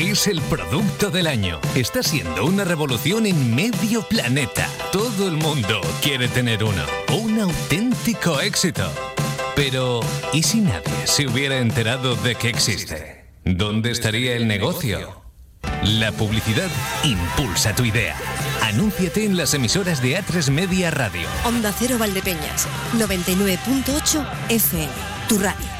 [0.00, 1.60] Es el producto del año.
[1.74, 4.66] Está siendo una revolución en medio planeta.
[4.92, 6.82] Todo el mundo quiere tener uno.
[7.12, 8.90] Un auténtico éxito.
[9.54, 10.00] Pero,
[10.32, 13.26] ¿y si nadie se hubiera enterado de que existe?
[13.44, 15.20] ¿Dónde estaría el negocio?
[15.82, 16.70] La publicidad
[17.04, 18.16] impulsa tu idea.
[18.62, 21.28] Anúnciate en las emisoras de A3 Media Radio.
[21.44, 24.88] Onda Cero Valdepeñas, 99.8 FM,
[25.28, 25.79] tu radio.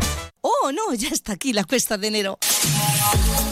[0.71, 2.39] No, ya está aquí la cuesta de enero.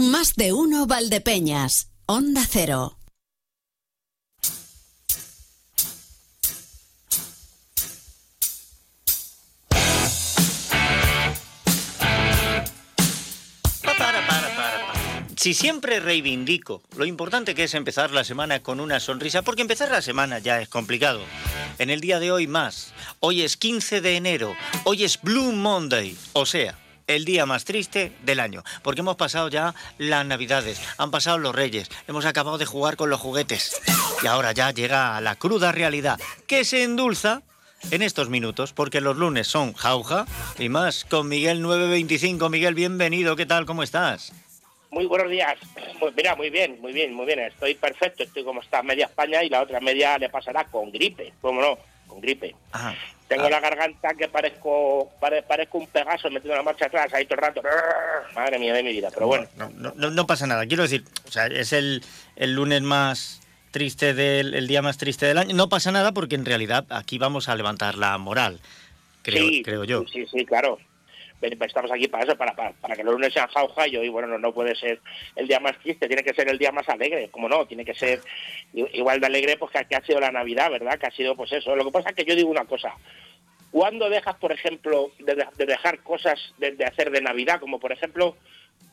[0.00, 1.90] Más de uno Valdepeñas.
[2.06, 2.96] Onda Cero.
[15.34, 19.90] Si siempre reivindico lo importante que es empezar la semana con una sonrisa, porque empezar
[19.90, 21.22] la semana ya es complicado.
[21.80, 22.94] En el día de hoy más.
[23.18, 24.54] Hoy es 15 de enero.
[24.84, 26.16] Hoy es Blue Monday.
[26.34, 31.10] O sea, el día más triste del año, porque hemos pasado ya las navidades, han
[31.10, 33.80] pasado los reyes, hemos acabado de jugar con los juguetes
[34.22, 37.42] y ahora ya llega la cruda realidad, que se endulza
[37.90, 40.26] en estos minutos, porque los lunes son jauja
[40.58, 42.48] y más con Miguel 925.
[42.48, 43.66] Miguel, bienvenido, ¿qué tal?
[43.66, 44.32] ¿Cómo estás?
[44.90, 45.58] Muy buenos días.
[46.00, 47.40] Pues mira, muy bien, muy bien, muy bien.
[47.40, 48.22] Estoy perfecto.
[48.22, 51.34] Estoy como está media España y la otra media le pasará con gripe.
[51.42, 51.78] ¿Cómo no?
[52.06, 52.56] Con gripe.
[52.72, 52.94] Ajá.
[53.28, 57.34] Tengo la garganta que parezco pare- parezco un pegaso metiendo la marcha atrás ahí todo
[57.36, 57.62] el rato.
[58.34, 59.10] Madre mía de mi vida.
[59.12, 60.66] Pero bueno, No, no, no, no pasa nada.
[60.66, 62.02] Quiero decir, o sea, es el,
[62.36, 65.54] el lunes más triste del el día más triste del año.
[65.54, 68.60] No pasa nada porque en realidad aquí vamos a levantar la moral,
[69.22, 70.04] creo, sí, creo yo.
[70.10, 70.78] Sí, sí, claro.
[71.40, 74.26] Estamos aquí para eso, para, para, para que los lunes sean jauja y hoy, bueno,
[74.28, 75.00] no, no puede ser
[75.36, 77.94] el día más triste, tiene que ser el día más alegre, como no, tiene que
[77.94, 78.20] ser
[78.74, 80.98] igual de alegre pues que, que ha sido la Navidad, ¿verdad?
[80.98, 81.76] Que ha sido pues eso.
[81.76, 82.92] Lo que pasa es que yo digo una cosa,
[83.70, 87.60] ¿cuándo dejas, por ejemplo, de, de- de dejar cosas de, de hacer de Navidad?
[87.60, 88.36] Como por ejemplo,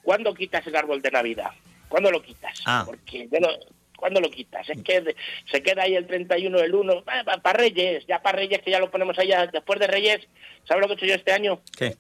[0.03, 1.51] ¿cuándo quitas el árbol de Navidad?
[1.89, 2.61] ¿Cuándo lo quitas?
[2.65, 2.83] Ah.
[2.85, 3.49] Porque yo no-
[3.97, 4.69] ¿Cuándo lo quitas?
[4.69, 5.15] Es que de-
[5.49, 8.91] se queda ahí el 31 del 1, para Reyes, ya para Reyes, que ya lo
[8.91, 10.27] ponemos allá después de Reyes.
[10.67, 11.61] ¿Sabes lo que he hecho yo este año?
[11.77, 11.95] ¿Qué?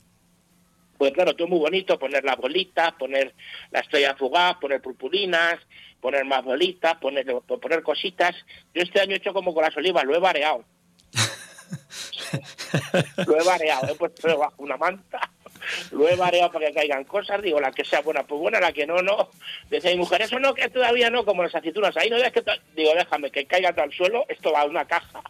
[0.97, 3.33] Pues claro, todo muy bonito, poner las bolitas, poner
[3.71, 5.59] la estrella fugaz, poner purpurinas,
[5.99, 8.35] poner más bolitas, poner, poner cositas.
[8.73, 10.63] Yo este año he hecho como con las olivas, lo he variado.
[13.27, 15.19] lo he variado, he puesto debajo una manta,
[15.91, 18.71] lo he variado para que caigan cosas, digo, la que sea buena, pues buena, la
[18.71, 19.29] que no, no.
[19.69, 22.43] Dice mi mujer, eso no, que todavía no, como las aceitunas, ahí no es que
[22.75, 25.21] digo, déjame que caiga todo al suelo, esto va a una caja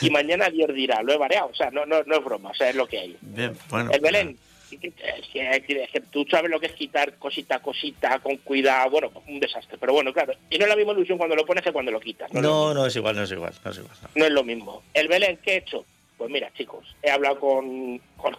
[0.00, 2.54] y mañana Dios dirá, lo he variado, o sea, no, no, no es broma, o
[2.54, 3.16] sea, es lo que hay.
[3.36, 4.38] el Belén,
[4.70, 9.40] es es tú sabes lo que es quitar cosita a cosita, con cuidado, bueno, un
[9.40, 9.78] desastre.
[9.78, 12.00] Pero bueno, claro, y no es la misma ilusión cuando lo pones que cuando lo
[12.00, 12.32] quitas.
[12.32, 13.96] No, no, es, igual, no es igual, no es igual.
[14.14, 14.24] No.
[14.24, 14.82] es lo mismo.
[14.94, 15.84] El Belén, ¿qué he hecho?
[16.16, 18.36] Pues mira, chicos, he hablado con, con,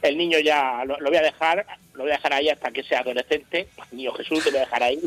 [0.00, 3.00] el niño ya, lo, voy a dejar, lo voy a dejar ahí hasta que sea
[3.00, 3.68] adolescente.
[3.92, 4.98] Niño Jesús, lo voy a dejar ahí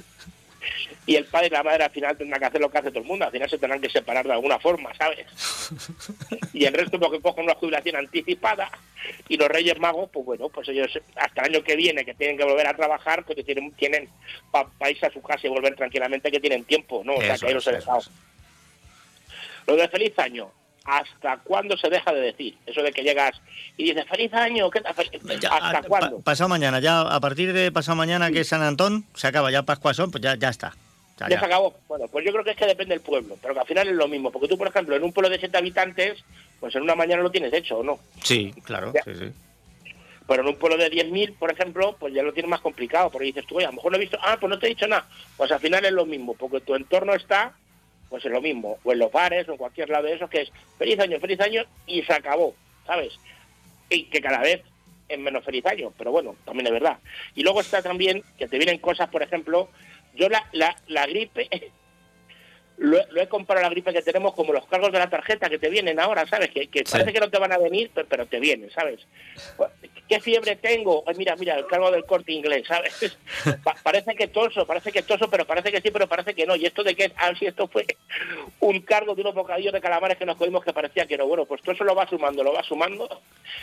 [1.05, 2.99] y el padre y la madre al final tendrán que hacer lo que hace todo
[2.99, 5.25] el mundo, al final se tendrán que separar de alguna forma, ¿sabes?
[6.53, 8.69] y el resto porque cogen una jubilación anticipada
[9.27, 12.37] y los Reyes Magos, pues bueno, pues ellos hasta el año que viene que tienen
[12.37, 14.09] que volver a trabajar, pues tienen, tienen
[14.51, 17.15] para irse a su casa y volver tranquilamente que tienen tiempo, ¿no?
[17.15, 18.01] O sea, que ahí los he dejado.
[19.65, 20.51] Lo de feliz año,
[20.87, 22.57] ¿hasta cuándo se deja de decir?
[22.65, 23.39] Eso de que llegas
[23.75, 24.95] y dices, feliz año, ¿qué tal?
[25.51, 26.21] ¿Hasta cuándo?
[26.21, 29.63] pasado mañana, ya a partir de pasado mañana, que es San Antón, se acaba ya
[29.63, 30.73] Pascua son, pues ya, ya está.
[31.19, 31.75] Ya, se acabó.
[31.87, 33.95] Bueno, pues yo creo que es que depende del pueblo, pero que al final es
[33.95, 36.23] lo mismo, porque tú, por ejemplo, en un pueblo de 7 habitantes,
[36.59, 37.99] pues en una mañana lo tienes hecho, ¿o no?
[38.23, 39.31] Sí, claro, sí, sí.
[40.27, 43.25] Pero en un pueblo de 10.000, por ejemplo, pues ya lo tienes más complicado, porque
[43.25, 44.87] dices tú, oye, a lo mejor no he visto, ah, pues no te he dicho
[44.87, 45.07] nada.
[45.35, 47.53] Pues al final es lo mismo, porque tu entorno está
[48.09, 50.41] pues es lo mismo, o en los bares o en cualquier lado de eso, que
[50.41, 52.55] es feliz año, feliz año y se acabó,
[52.85, 53.19] ¿sabes?
[53.89, 54.61] Y que cada vez
[55.09, 56.99] es menos feliz año, pero bueno, también es verdad.
[57.35, 59.69] Y luego está también que te vienen cosas, por ejemplo,
[60.15, 61.49] yo la, la, la gripe
[62.77, 65.57] lo, he comparado a la gripe que tenemos como los cargos de la tarjeta que
[65.57, 66.51] te vienen ahora, ¿sabes?
[66.51, 69.05] Que, parece que no te van a venir, pero, te vienen, ¿sabes?
[70.07, 71.03] ¿Qué fiebre tengo?
[71.17, 73.17] mira, mira, el cargo del corte inglés, ¿sabes?
[73.83, 76.55] parece que toso, parece que toso, pero parece que sí, pero parece que no.
[76.55, 77.85] Y esto de que, ah, si esto fue
[78.59, 81.25] un cargo de unos bocadillos de calamares que nos cogimos que parecía que no.
[81.25, 83.21] Bueno, pues todo eso lo va sumando, lo va sumando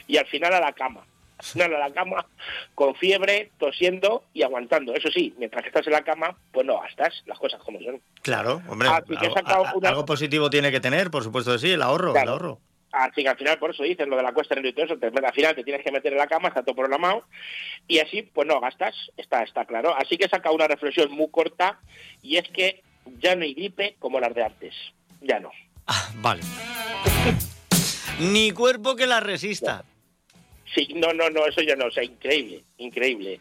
[0.08, 1.06] y al final a la cama
[1.38, 2.26] a la cama
[2.74, 4.94] con fiebre, tosiendo y aguantando.
[4.94, 8.00] Eso sí, mientras que estás en la cama, pues no gastas las cosas como son.
[8.22, 12.58] Claro, hombre, algo, positivo tiene que tener, por supuesto que sí, el ahorro, el ahorro.
[12.92, 15.32] Así que al final, por eso dicen lo de la cuesta en el eso, al
[15.32, 17.24] final te tienes que meter en la cama, está todo programado,
[17.88, 19.96] y así, pues no gastas, está, está claro.
[19.96, 21.80] Así que he sacado una reflexión muy corta,
[22.22, 22.82] y es que
[23.18, 24.74] ya no hay gripe como las de antes.
[25.20, 25.50] Ya no.
[25.88, 26.42] Ah, vale.
[28.20, 29.84] Ni cuerpo que la resista.
[30.74, 33.40] Sí, no, no, no, eso ya no, o sea, increíble, increíble.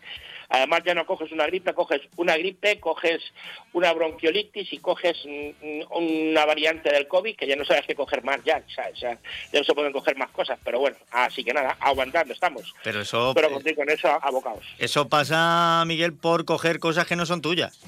[0.50, 3.24] Además ya no coges una gripe, coges una gripe, coges
[3.72, 5.18] una bronquiolitis y coges
[5.90, 9.00] una variante del COVID que ya no sabes qué coger más ya, ¿sabes?
[9.00, 9.18] Ya,
[9.52, 12.72] ya no se pueden coger más cosas, pero bueno, así que nada, aguantando estamos.
[12.84, 13.34] Pero eso...
[13.34, 14.64] Pero con eso abocados.
[14.78, 17.80] Eso pasa, Miguel, por coger cosas que no son tuyas.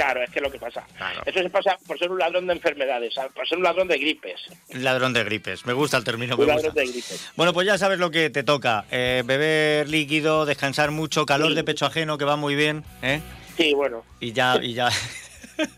[0.00, 0.82] Claro, es que es lo que pasa.
[1.26, 4.40] Eso se pasa por ser un ladrón de enfermedades, por ser un ladrón de gripes.
[4.72, 6.36] Ladrón de gripes, me gusta el término.
[6.36, 7.30] Un ladrón de gripes.
[7.36, 8.86] Bueno, pues ya sabes lo que te toca.
[8.90, 12.82] Eh, beber líquido, descansar mucho, calor de pecho ajeno, que va muy bien.
[13.02, 13.20] ¿eh?
[13.58, 14.02] Sí, bueno.
[14.20, 14.88] Y ya, y ya.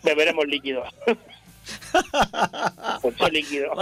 [0.05, 0.85] Beberemos líquido.
[3.03, 3.73] mucho líquido.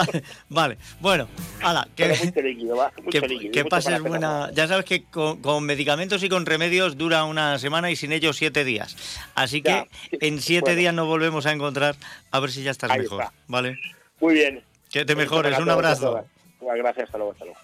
[0.49, 1.29] Vale, bueno,
[1.63, 4.51] ala, que, mucho líquido, va, mucho que, líquido, que pases buena.
[4.53, 8.65] Ya sabes que con, medicamentos y con remedios dura una semana y sin ellos siete
[8.65, 8.97] días.
[9.35, 11.97] Así que en siete días nos volvemos a encontrar
[12.31, 13.27] a ver si ya estás mejor.
[13.47, 13.79] ¿Vale?
[14.21, 14.63] Muy bien.
[14.91, 15.59] Que te mejores.
[15.59, 16.25] Un abrazo.
[16.61, 17.61] Gracias, hasta luego, hasta luego.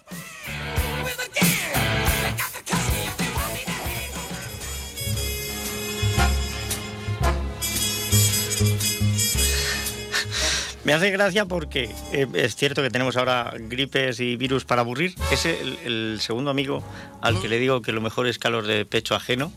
[10.87, 15.15] Me hace gracia porque eh, es cierto que tenemos ahora gripes y virus para aburrir.
[15.31, 16.81] Es el, segundo amigo
[17.21, 19.51] al que le digo que lo mejor es calor de pecho ajeno.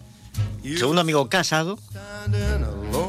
[0.77, 1.79] Segundo amigo casado.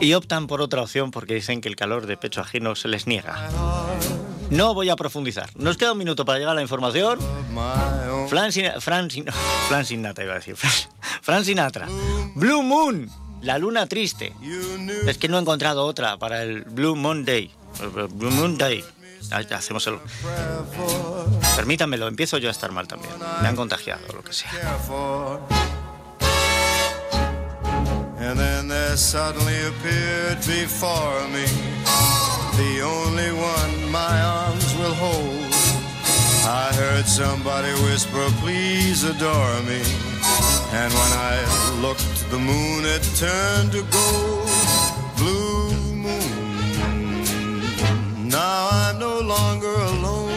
[0.01, 3.07] Y optan por otra opción porque dicen que el calor de pecho ajeno se les
[3.07, 3.49] niega.
[4.51, 5.49] No voy a profundizar.
[5.55, 7.17] Nos queda un minuto para llegar a la información.
[8.27, 10.55] Fran, Sinatra, iba a decir.
[11.23, 11.87] Fran Sinatra.
[12.35, 13.09] Blue Moon.
[13.41, 14.31] La luna triste.
[15.07, 17.51] Es que no he encontrado otra para el Blue Moon Day.
[17.89, 18.83] Blue Moon Day.
[19.31, 19.99] Hacemos el...
[21.55, 23.13] Permítanmelo, empiezo yo a estar mal también.
[23.41, 24.51] Me han contagiado, lo que sea.
[28.19, 31.45] And then there suddenly appeared before me
[32.55, 35.51] the only one my arms will hold.
[36.45, 39.81] I heard somebody whisper, please adore me.
[40.71, 41.35] And when I
[41.81, 44.49] looked, the moon had turned to gold.
[45.17, 45.50] Blue
[48.31, 50.31] Now I'm no longer alone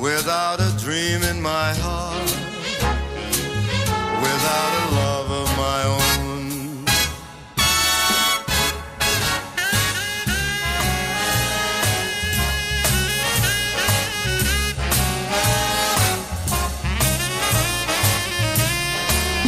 [0.00, 2.30] without a dream in my heart,
[4.22, 6.84] without a love of my own.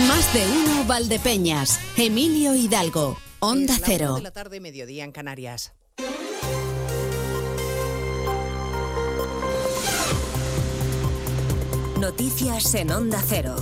[0.08, 4.08] Más de uno Valdepeñas, Emilio Hidalgo, Onda Cero.
[4.08, 5.72] La de la tarde, mediodía en Canarias.
[12.00, 13.54] Noticias en Onda Cero.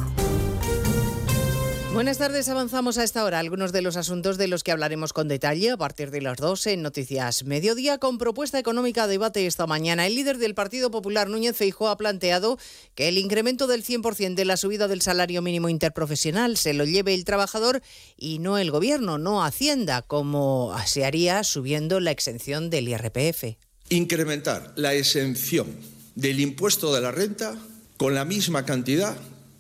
[1.93, 5.27] Buenas tardes, avanzamos a esta hora algunos de los asuntos de los que hablaremos con
[5.27, 9.67] detalle a partir de las 12 en Noticias Mediodía con propuesta económica a debate esta
[9.67, 10.07] mañana.
[10.07, 12.59] El líder del Partido Popular, Núñez Feijóo, ha planteado
[12.95, 17.15] que el incremento del 100% de la subida del salario mínimo interprofesional se lo lleve
[17.15, 17.83] el trabajador
[18.17, 23.57] y no el gobierno, no Hacienda, como se haría subiendo la exención del IRPF.
[23.89, 25.67] incrementar la exención
[26.15, 27.59] del impuesto de la renta
[27.99, 29.17] con la misma cantidad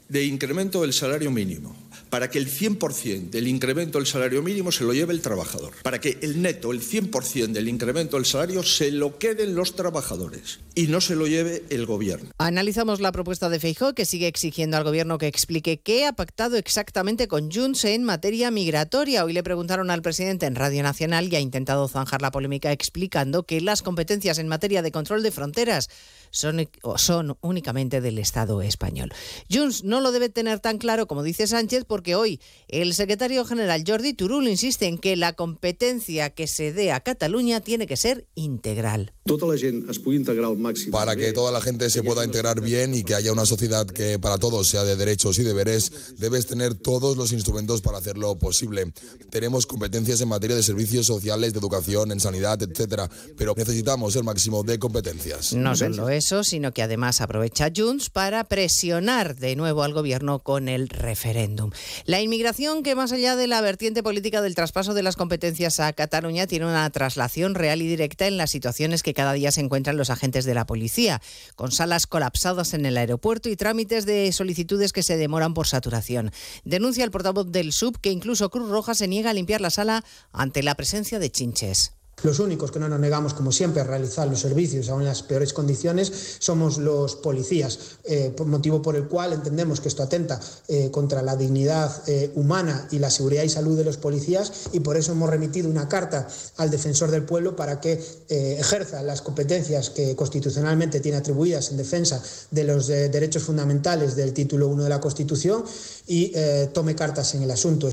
[0.08, 1.76] de incremento del salario mínimo,
[2.08, 6.00] para que el 100% del incremento del salario mínimo se lo lleve el trabajador, para
[6.00, 10.86] que el neto, el 100% del incremento del salario se lo queden los trabajadores y
[10.86, 12.30] no se lo lleve el gobierno.
[12.38, 16.56] Analizamos la propuesta de Feijóo que sigue exigiendo al gobierno que explique qué ha pactado
[16.56, 19.24] exactamente con Junts en materia migratoria.
[19.24, 23.42] Hoy le preguntaron al presidente en Radio Nacional y ha intentado zanjar la polémica explicando
[23.42, 25.90] que las competencias en materia de control de fronteras
[26.30, 29.12] son, o son únicamente del Estado español.
[29.50, 33.84] Junts no lo debe tener tan claro como dice Sánchez porque hoy el secretario general
[33.86, 38.26] Jordi Turul insiste en que la competencia que se dé a Cataluña tiene que ser
[38.34, 39.12] integral.
[39.28, 40.90] Tota la gent es pugui integrar al màxim.
[40.90, 44.18] Para que toda la gente se pueda integrar bien y que haya una sociedad que
[44.18, 48.92] para todos sea de derechos y deberes, debes tener todos los instrumentos para hacerlo posible.
[49.30, 54.24] Tenemos competencias en materia de servicios sociales, de educación, en sanidad, etcétera, pero necesitamos el
[54.24, 55.52] máximo de competencias.
[55.52, 60.68] No solo eso, sino que además aprovecha Junts para presionar de nuevo al gobierno con
[60.68, 61.70] el referéndum.
[62.06, 65.92] La inmigración, que más allá de la vertiente política del traspaso de las competencias a
[65.92, 69.96] Cataluña, tiene una traslación real y directa en las situaciones que cada día se encuentran
[69.96, 71.20] los agentes de la policía,
[71.56, 76.30] con salas colapsadas en el aeropuerto y trámites de solicitudes que se demoran por saturación.
[76.62, 80.04] Denuncia el portavoz del SUB que incluso Cruz Roja se niega a limpiar la sala
[80.30, 81.97] ante la presencia de chinches.
[82.24, 85.22] Los únicos que no nos negamos, como siempre, a realizar los servicios aún en las
[85.22, 90.90] peores condiciones somos los policías, eh, motivo por el cual entendemos que esto atenta eh,
[90.90, 94.96] contra la dignidad eh, humana y la seguridad y salud de los policías y por
[94.96, 100.16] eso hemos remitido una carta al defensor del pueblo para que ejerza las competencias que
[100.16, 105.64] constitucionalmente tiene atribuidas en defensa de los derechos fundamentales del título 1 de la Constitución
[106.06, 106.32] y
[106.72, 107.90] tome cartas en el asunto.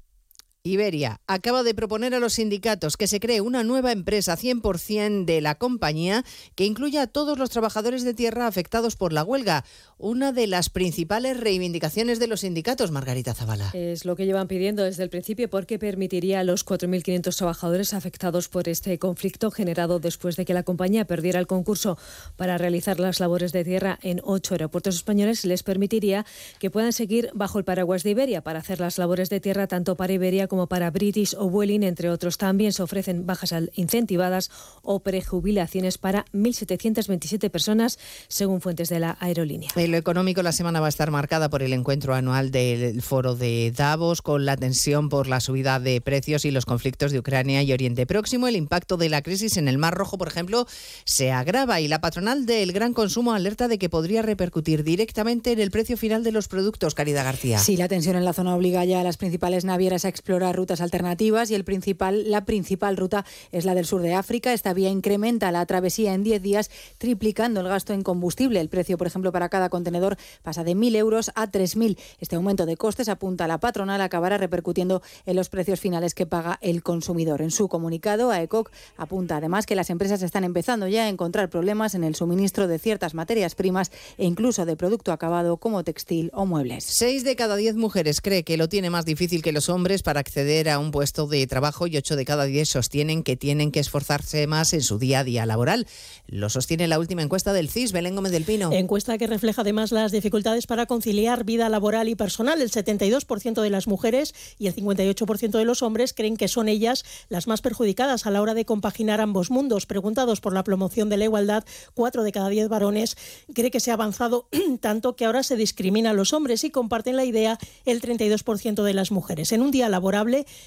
[0.66, 5.40] Iberia acaba de proponer a los sindicatos que se cree una nueva empresa 100% de
[5.40, 9.64] la compañía que incluya a todos los trabajadores de tierra afectados por la huelga,
[10.00, 13.70] una de las principales reivindicaciones de los sindicatos, Margarita Zavala.
[13.74, 18.50] Es lo que llevan pidiendo desde el principio porque permitiría a los 4.500 trabajadores afectados
[18.50, 22.00] por este conflicto generado después de que la compañía perdiera el concurso
[22.38, 26.26] para realizar las labores de tierra en ocho aeropuertos españoles, les permitiría
[26.58, 29.96] que puedan seguir bajo el paraguas de Iberia para hacer las labores de tierra tanto
[29.96, 32.38] para Iberia como para British o Vueling, entre otros.
[32.38, 34.50] También se ofrecen bajas al- incentivadas
[34.82, 39.70] o prejubilaciones para 1.727 personas, según fuentes de la aerolínea.
[39.76, 43.36] En lo económico, la semana va a estar marcada por el encuentro anual del foro
[43.36, 47.64] de Davos, con la tensión por la subida de precios y los conflictos de Ucrania
[47.64, 48.48] y Oriente Próximo.
[48.48, 50.68] El impacto de la crisis en el Mar Rojo, por ejemplo,
[51.04, 55.60] se agrava y la patronal del gran consumo alerta de que podría repercutir directamente en
[55.60, 56.94] el precio final de los productos.
[56.94, 57.58] Caridad García.
[57.58, 60.82] Sí, la tensión en la zona obliga ya a las principales navieras a explorar rutas
[60.82, 64.54] alternativas y el principal, la principal ruta es la del sur de África.
[64.54, 68.60] Esta vía incrementa la travesía en 10 días, triplicando el gasto en combustible.
[68.60, 71.98] El precio, por ejemplo, para cada contenedor pasa de 1.000 euros a 3.000.
[72.20, 76.60] Este aumento de costes, apunta la patronal, acabará repercutiendo en los precios finales que paga
[76.62, 77.42] el consumidor.
[77.42, 81.96] En su comunicado, AECOC apunta además que las empresas están empezando ya a encontrar problemas
[81.96, 86.46] en el suministro de ciertas materias primas e incluso de producto acabado como textil o
[86.46, 86.84] muebles.
[86.84, 90.20] Seis de cada diez mujeres cree que lo tiene más difícil que los hombres para
[90.20, 93.80] acceder a un puesto de trabajo y ocho de cada diez sostienen que tienen que
[93.80, 95.88] esforzarse más en su día a día laboral.
[96.28, 98.70] Lo sostiene la última encuesta del CIS, Belén Gómez del Pino.
[98.74, 102.62] Encuesta que refleja además las dificultades para conciliar vida laboral y personal.
[102.62, 107.06] El 72% de las mujeres y el 58% de los hombres creen que son ellas
[107.30, 109.86] las más perjudicadas a la hora de compaginar ambos mundos.
[109.86, 111.64] Preguntados por la promoción de la igualdad,
[111.94, 113.16] cuatro de cada diez varones
[113.54, 114.50] cree que se ha avanzado
[114.82, 118.94] tanto que ahora se discrimina a los hombres y comparten la idea el 32% de
[118.94, 119.54] las mujeres.
[119.54, 120.25] En un día laborable,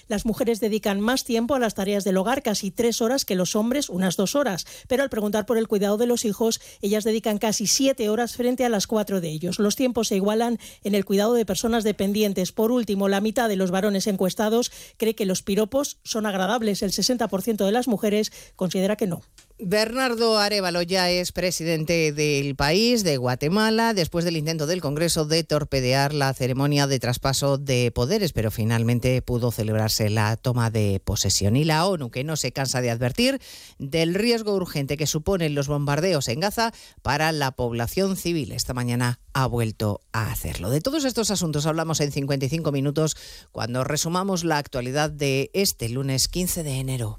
[0.08, 3.56] las mujeres dedican más tiempo a las tareas del hogar, casi tres horas que los
[3.56, 4.66] hombres, unas dos horas.
[4.88, 8.64] Pero al preguntar por el cuidado de los hijos, ellas dedican casi siete horas frente
[8.64, 9.58] a las cuatro de ellos.
[9.58, 12.52] Los tiempos se igualan en el cuidado de personas dependientes.
[12.52, 16.82] Por último, la mitad de los varones encuestados cree que los piropos son agradables.
[16.82, 19.22] El 60% de las mujeres considera que no.
[19.60, 25.42] Bernardo Arevalo ya es presidente del país, de Guatemala, después del intento del Congreso de
[25.42, 31.56] torpedear la ceremonia de traspaso de poderes, pero finalmente pudo celebrarse la toma de posesión.
[31.56, 33.40] Y la ONU, que no se cansa de advertir
[33.80, 38.52] del riesgo urgente que suponen los bombardeos en Gaza para la población civil.
[38.52, 40.70] Esta mañana ha vuelto a hacerlo.
[40.70, 43.16] De todos estos asuntos hablamos en 55 minutos
[43.50, 47.18] cuando resumamos la actualidad de este lunes 15 de enero.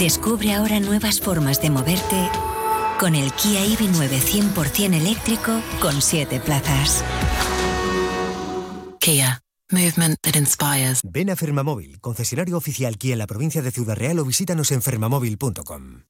[0.00, 2.30] Descubre ahora nuevas formas de moverte
[2.98, 4.08] con el Kia EV9
[4.54, 7.04] 100% eléctrico con 7 plazas.
[8.98, 9.42] Kia.
[9.70, 11.00] Movement that inspires.
[11.04, 14.82] Ven a Fermamóvil, concesionario oficial Kia en la provincia de Ciudad Real o visítanos en
[14.82, 16.02] fermamóvil.com.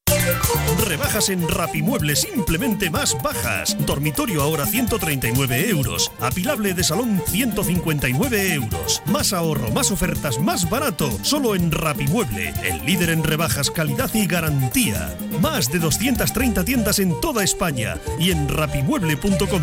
[0.87, 3.77] Rebajas en Rapimueble simplemente más bajas.
[3.87, 6.11] Dormitorio ahora 139 euros.
[6.21, 9.03] Apilable de salón 159 euros.
[9.07, 11.11] Más ahorro, más ofertas, más barato.
[11.23, 15.17] Solo en Rapimueble, el líder en rebajas, calidad y garantía.
[15.41, 19.63] Más de 230 tiendas en toda España y en rapimueble.com.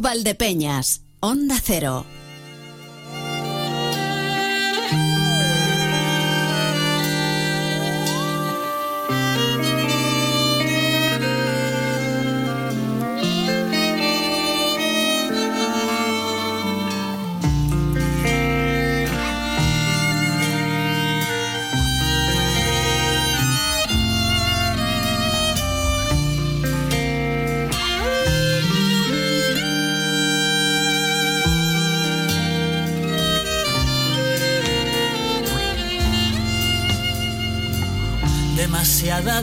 [0.00, 1.02] Valdepeñas.
[1.20, 2.19] Onda Cero.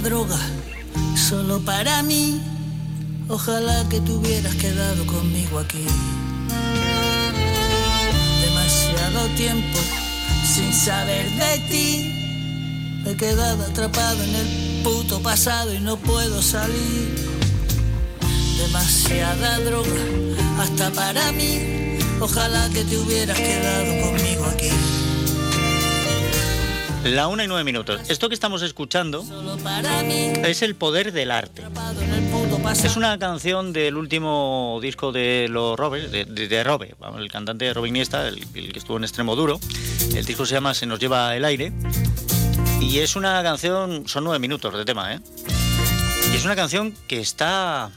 [0.07, 0.39] Droga,
[1.15, 2.39] solo para mí.
[3.27, 5.85] Ojalá que te hubieras quedado conmigo aquí.
[8.41, 9.79] Demasiado tiempo
[10.53, 13.01] sin saber de ti.
[13.03, 17.15] Me he quedado atrapado en el puto pasado y no puedo salir.
[18.57, 20.01] Demasiada droga,
[20.61, 21.99] hasta para mí.
[22.21, 24.71] Ojalá que te hubieras quedado conmigo aquí.
[27.07, 28.01] La una y nueve minutos.
[28.09, 29.23] Esto que estamos escuchando
[30.43, 31.63] es el poder del arte.
[32.83, 37.95] Es una canción del último disco de los Robes, de, de, Robe, el cantante Robin
[37.95, 39.59] Iniesta, el, que estuvo en Extremo Duro.
[40.13, 41.71] El disco se llama Se nos lleva el aire.
[42.81, 45.21] Y es una canción, son nueve minutos de tema, ¿eh?
[46.33, 47.89] Y es una canción que está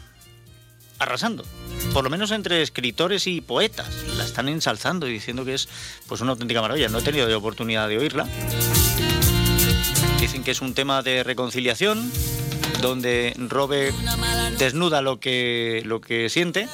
[1.01, 1.45] arrasando.
[1.93, 3.89] Por lo menos entre escritores y poetas.
[4.17, 5.69] La están ensalzando y diciendo que es
[6.07, 6.89] pues una auténtica maravilla.
[6.89, 8.29] No he tenido de oportunidad de oírla.
[10.21, 12.13] Dicen que es un tema de reconciliación,
[12.83, 13.93] donde Robe
[14.59, 16.69] desnuda lo que, lo que siente.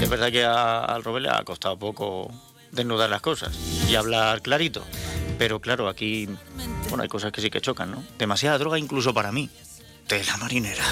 [0.00, 2.30] Es verdad que al Robe le ha costado poco
[2.72, 3.56] desnudar las cosas
[3.88, 4.84] y hablar clarito.
[5.38, 6.28] Pero claro, aquí
[6.88, 8.04] bueno, hay cosas que sí que chocan, ¿no?
[8.18, 9.48] Demasiada droga incluso para mí.
[10.08, 10.84] De la marinera.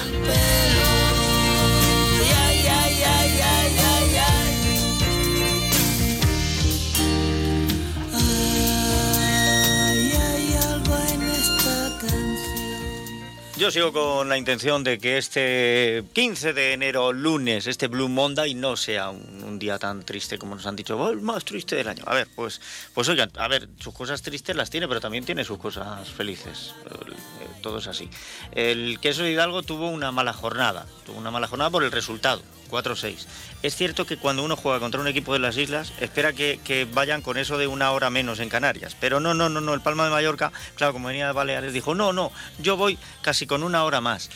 [13.63, 18.55] Yo sigo con la intención de que este 15 de enero, lunes, este Blue Monday,
[18.55, 22.03] no sea un, día tan triste como nos han dicho, el más triste del año.
[22.05, 22.59] A ver, pues,
[22.93, 26.75] pues oigan, a ver, sus cosas tristes las tiene, pero también tiene sus cosas felices.
[26.87, 28.09] Eh, todo es así.
[28.51, 32.41] El queso de Hidalgo tuvo una mala jornada, tuvo una mala jornada por el resultado.
[32.73, 33.25] 4-6.
[33.61, 37.21] Es cierto que cuando uno juega contra un equipo de las islas, espera que, vayan
[37.21, 38.97] con eso de una hora menos en Canarias.
[38.99, 39.73] Pero no, no, no, no.
[39.73, 43.45] El Palma de Mallorca, claro, como venía de Baleares, dijo, no, no, yo voy casi
[43.45, 44.29] con una hora más.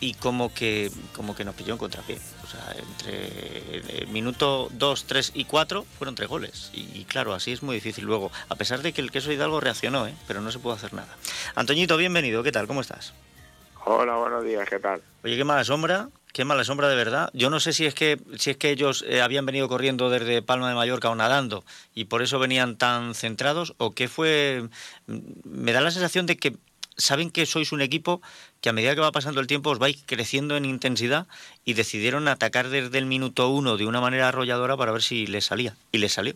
[0.00, 2.18] Y como que, como que nos pilló en contrapié.
[2.42, 6.70] O sea, entre el minuto 2, 3 y 4 fueron tres goles.
[6.74, 8.30] Y, claro, así es muy difícil luego.
[8.48, 10.14] A pesar de que el queso Hidalgo reaccionó, ¿eh?
[10.26, 11.16] pero no se pudo hacer nada.
[11.54, 12.42] Antoñito, bienvenido.
[12.42, 12.66] ¿Qué tal?
[12.66, 13.14] ¿Cómo estás?
[13.86, 14.68] Hola, buenos días.
[14.68, 15.02] ¿Qué tal?
[15.22, 17.30] Oye, qué mala sombra Qué mala sombra de verdad.
[17.32, 20.42] Yo no sé si es que si es que ellos eh, habían venido corriendo desde
[20.42, 21.64] Palma de Mallorca o nadando
[21.94, 24.68] y por eso venían tan centrados o qué fue.
[25.06, 26.56] Me da la sensación de que
[26.96, 28.20] saben que sois un equipo
[28.60, 31.28] que a medida que va pasando el tiempo os vais creciendo en intensidad
[31.64, 35.44] y decidieron atacar desde el minuto uno de una manera arrolladora para ver si les
[35.44, 36.34] salía y les salió.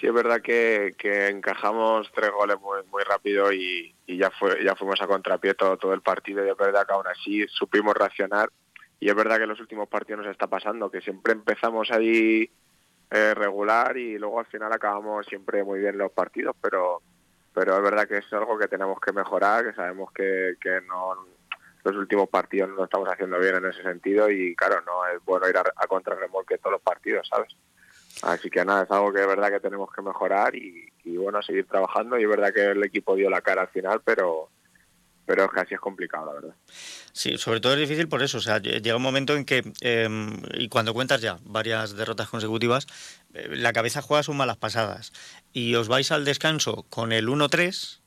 [0.00, 0.94] Sí, es verdad que,
[1.28, 5.92] encajamos tres goles muy, muy rápido y, ya fue ya fuimos a contrapié todo, todo
[5.92, 6.44] el partido.
[6.46, 8.50] Y es verdad que aún así supimos reaccionar.
[9.00, 12.50] Y es verdad que en los últimos partidos nos está pasando, que siempre empezamos ahí
[13.10, 17.00] eh, regular y luego al final acabamos siempre muy bien los partidos, pero
[17.54, 21.26] pero es verdad que es algo que tenemos que mejorar, que sabemos que, que no
[21.82, 24.30] los últimos partidos no lo estamos haciendo bien en ese sentido.
[24.30, 27.56] Y claro, no es bueno ir a, a contrarremolque todos los partidos, ¿sabes?
[28.22, 31.40] Así que nada, es algo que es verdad que tenemos que mejorar y, y bueno,
[31.42, 34.50] seguir trabajando y es verdad que el equipo dio la cara al final, pero
[35.28, 36.54] pero es que así es complicado, la verdad.
[37.12, 38.38] Sí, sobre todo es difícil por eso.
[38.38, 42.86] O sea, llega un momento en que, em, y cuando cuentas ya varias derrotas consecutivas,
[43.34, 45.12] eh, la cabeza juega sus malas pasadas.
[45.52, 48.00] Y os vais al descanso con el 1-3,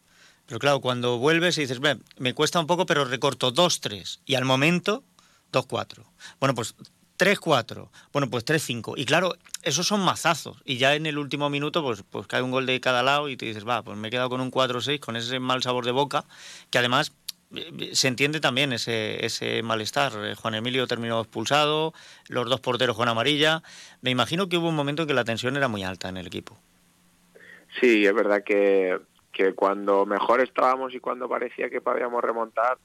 [0.48, 1.80] pero claro, cuando vuelves y dices,
[2.18, 4.22] me cuesta un poco, pero recorto 2-3.
[4.26, 5.04] Y al momento,
[5.52, 6.04] 2-4.
[6.40, 6.74] Bueno, pues
[7.22, 7.88] 3-4.
[8.12, 8.96] Bueno, pues 3-5.
[8.98, 10.60] Y claro, esos son mazazos.
[10.66, 13.38] Y ya en el último minuto, pues, pues cae un gol de cada lado y
[13.38, 15.92] te dices, va, pues me he quedado con un 4-6, con ese mal sabor de
[15.92, 16.26] boca,
[16.72, 17.14] que además
[17.56, 20.14] eh, se entiende también ese, ese malestar.
[20.16, 21.94] Eh, Juan Emilio terminó expulsado,
[22.28, 23.62] los dos porteros con amarilla.
[24.02, 26.26] Me imagino que hubo un momento en que la tensión era muy alta en el
[26.26, 26.58] equipo.
[27.80, 29.00] Sí, es verdad que,
[29.32, 32.80] que cuando mejor estábamos y cuando parecía que podíamos remontar,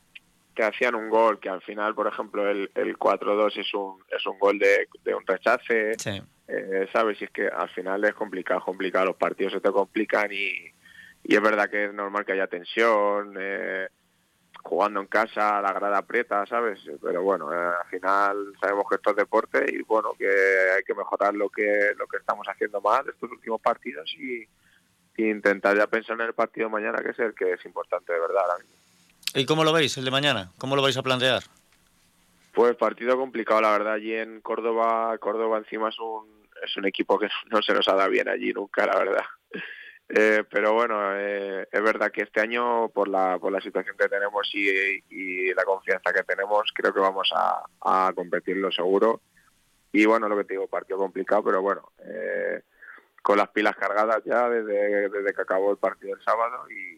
[0.56, 4.26] que hacían un gol, que al final, por ejemplo, el, el 4-2 es un, es
[4.26, 5.92] un gol de, de un rechace,
[6.48, 7.20] eh, ¿sabes?
[7.20, 10.72] Y es que al final es complicado, complicado, los partidos se te complican y,
[11.22, 13.88] y es verdad que es normal que haya tensión, eh,
[14.62, 16.80] jugando en casa, la grada aprieta, ¿sabes?
[17.02, 20.94] Pero bueno, eh, al final sabemos que esto es deporte y bueno, que hay que
[20.94, 24.48] mejorar lo que, lo que estamos haciendo mal estos últimos partidos y,
[25.18, 28.42] intentar ya pensar en el partido mañana, que es el que es importante de verdad
[28.42, 28.85] ahora mismo.
[29.36, 30.50] ¿Y cómo lo veis el de mañana?
[30.56, 31.42] ¿Cómo lo vais a plantear?
[32.54, 33.92] Pues partido complicado, la verdad.
[33.92, 37.94] Allí en Córdoba, Córdoba encima es un, es un equipo que no se nos ha
[37.94, 39.24] dado bien allí nunca, la verdad.
[40.08, 44.06] Eh, pero bueno, eh, es verdad que este año, por la, por la situación que
[44.06, 49.20] tenemos y, la confianza que tenemos, creo que vamos a, a, competirlo seguro.
[49.90, 52.62] Y bueno, lo que te digo, partido complicado, pero bueno, eh,
[53.20, 56.95] con las pilas cargadas ya desde, desde que acabó el partido el sábado y,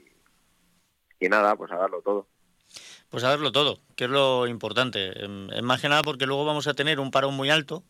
[1.20, 2.26] y nada, pues a darlo todo.
[3.10, 5.24] Pues a darlo todo, que es lo importante.
[5.24, 7.82] Em, es más que nada porque luego vamos a tener un parón muy alto,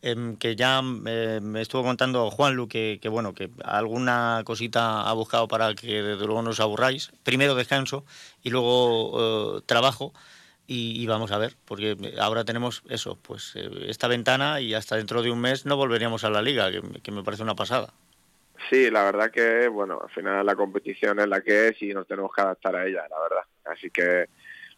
[0.00, 5.12] em, que ya eh, me estuvo contando Juanlu que, que, bueno, que alguna cosita ha
[5.12, 7.12] buscado para que desde luego no os aburráis.
[7.22, 8.04] Primero descanso
[8.42, 10.12] y luego eh, trabajo.
[10.66, 15.20] Y, vamos a ver, porque ahora tenemos eso, pues eh, esta ventana y hasta dentro
[15.20, 16.70] de un mes no volveríamos a la liga,
[17.02, 17.92] que me parece una pasada.
[18.70, 22.06] Sí, la verdad que, bueno, al final la competición es la que es y nos
[22.06, 23.42] tenemos que adaptar a ella, la verdad.
[23.64, 24.26] Así que,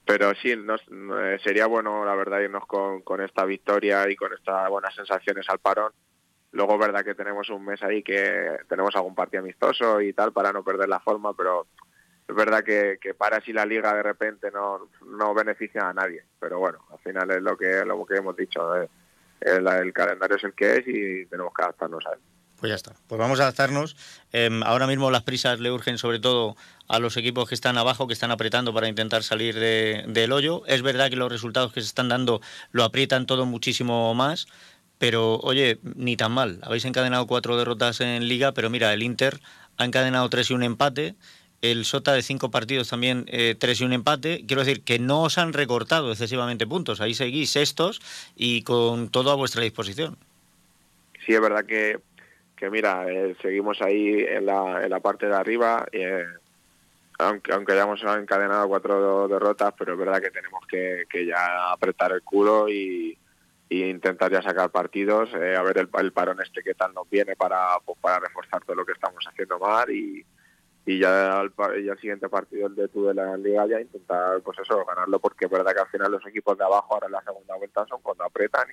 [0.04, 4.32] pero sí, nos, eh, sería bueno, la verdad, irnos con, con esta victoria y con
[4.32, 5.92] estas buenas sensaciones al parón.
[6.52, 10.52] Luego, verdad que tenemos un mes ahí que tenemos algún partido amistoso y tal para
[10.52, 11.66] no perder la forma, pero
[12.28, 16.24] es verdad que, que para si la liga de repente no, no beneficia a nadie.
[16.38, 18.80] Pero bueno, al final es lo que, lo que hemos dicho.
[18.80, 18.88] Eh,
[19.40, 22.20] el, el calendario es el que es y tenemos que adaptarnos a él.
[22.64, 22.94] Pues ya está.
[23.08, 23.94] Pues vamos a adaptarnos.
[24.32, 26.56] Em, ahora mismo las prisas le urgen sobre todo
[26.88, 30.62] a los equipos que están abajo, que están apretando para intentar salir del hoyo.
[30.66, 32.40] Es verdad que los resultados que se están dando
[32.72, 34.46] lo aprietan todo muchísimo más,
[34.96, 36.58] pero oye, ni tan mal.
[36.62, 39.40] Habéis encadenado cuatro derrotas en liga, pero mira, el Inter
[39.76, 41.16] ha encadenado tres y un empate.
[41.60, 44.46] El Sota de cinco partidos también eh, tres y un empate.
[44.46, 47.02] Quiero decir que no os han recortado excesivamente puntos.
[47.02, 48.00] Ahí seguís sextos
[48.36, 50.16] y con todo a vuestra disposición.
[51.26, 52.00] Sí, es verdad que
[52.56, 56.24] que mira, eh, seguimos ahí en la, en la parte de arriba, eh,
[57.18, 62.12] aunque, aunque hayamos encadenado cuatro derrotas, pero es verdad que tenemos que, que ya apretar
[62.12, 63.18] el culo y,
[63.70, 67.34] intentar ya sacar partidos, eh, a ver el, el, parón este que tal nos viene
[67.34, 70.24] para, pues, para reforzar todo lo que estamos haciendo mal y,
[70.86, 74.84] y ya el, siguiente partido, el de tú de la liga, ya intentar pues eso,
[74.84, 77.56] ganarlo, porque es verdad que al final los equipos de abajo ahora en la segunda
[77.56, 78.68] vuelta son cuando apretan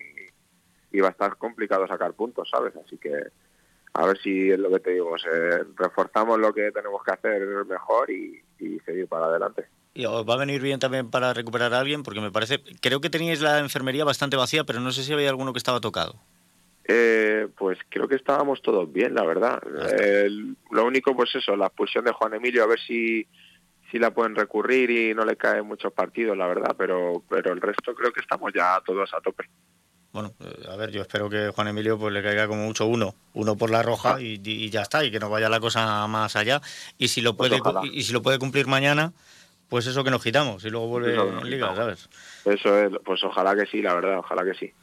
[0.92, 2.74] y va a estar complicado sacar puntos, ¿sabes?
[2.76, 3.32] Así que
[3.94, 5.16] a ver si es lo que te digo,
[5.76, 8.42] reforzamos lo que tenemos que hacer mejor y,
[8.86, 9.66] seguir para adelante.
[9.94, 13.02] Y os va a venir bien también para recuperar a alguien, porque me parece, creo
[13.02, 16.16] que teníais la enfermería bastante vacía, pero no sé si había alguno que estaba tocado.
[16.86, 19.62] Eh, pues creo que estábamos todos bien, la verdad.
[20.72, 23.28] lo único, pues eso, la expulsión de Juan Emilio, a ver si,
[23.92, 27.62] si la pueden recurrir y no le caen muchos partidos, la verdad, pero, pero el
[27.62, 29.46] resto creo que estamos ya todos a tope.
[30.14, 33.16] Bueno, eh, a ver, yo espero que Juan Emilio pues le caiga como mucho uno,
[33.34, 34.22] uno por la roja ah.
[34.22, 36.62] y, ya está, y que no vaya la cosa más allá.
[36.98, 39.14] Y si lo pues puede y si lo puede cumplir mañana,
[39.70, 42.10] pues eso que nos quitamos y luego vuelve en liga, ¿sabes?
[42.44, 44.74] Eso es, pues ojalá que sí, la verdad, ojalá que sí.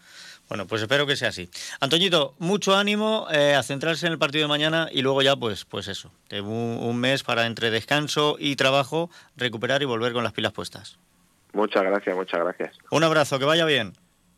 [0.48, 1.50] Bueno, pues espero que sea así.
[1.78, 5.66] Antoñito, mucho ánimo eh, a centrarse en el partido de mañana y luego ya, pues,
[5.66, 10.32] pues eso, un, un mes para entre descanso y trabajo recuperar y volver con las
[10.32, 10.98] pilas puestas.
[11.52, 12.78] Muchas gracias, muchas gracias.
[12.90, 13.92] Un abrazo, que vaya bien.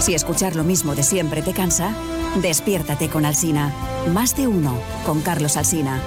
[0.00, 1.94] Si escuchar lo mismo de siempre te cansa,
[2.42, 3.72] despiértate con Alsina.
[4.12, 6.00] Más de uno con Carlos Alsina.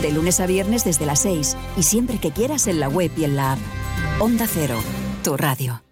[0.00, 3.24] De lunes a viernes desde las 6 y siempre que quieras en la web y
[3.24, 3.58] en la app.
[4.20, 4.78] Onda Cero,
[5.22, 5.91] tu radio.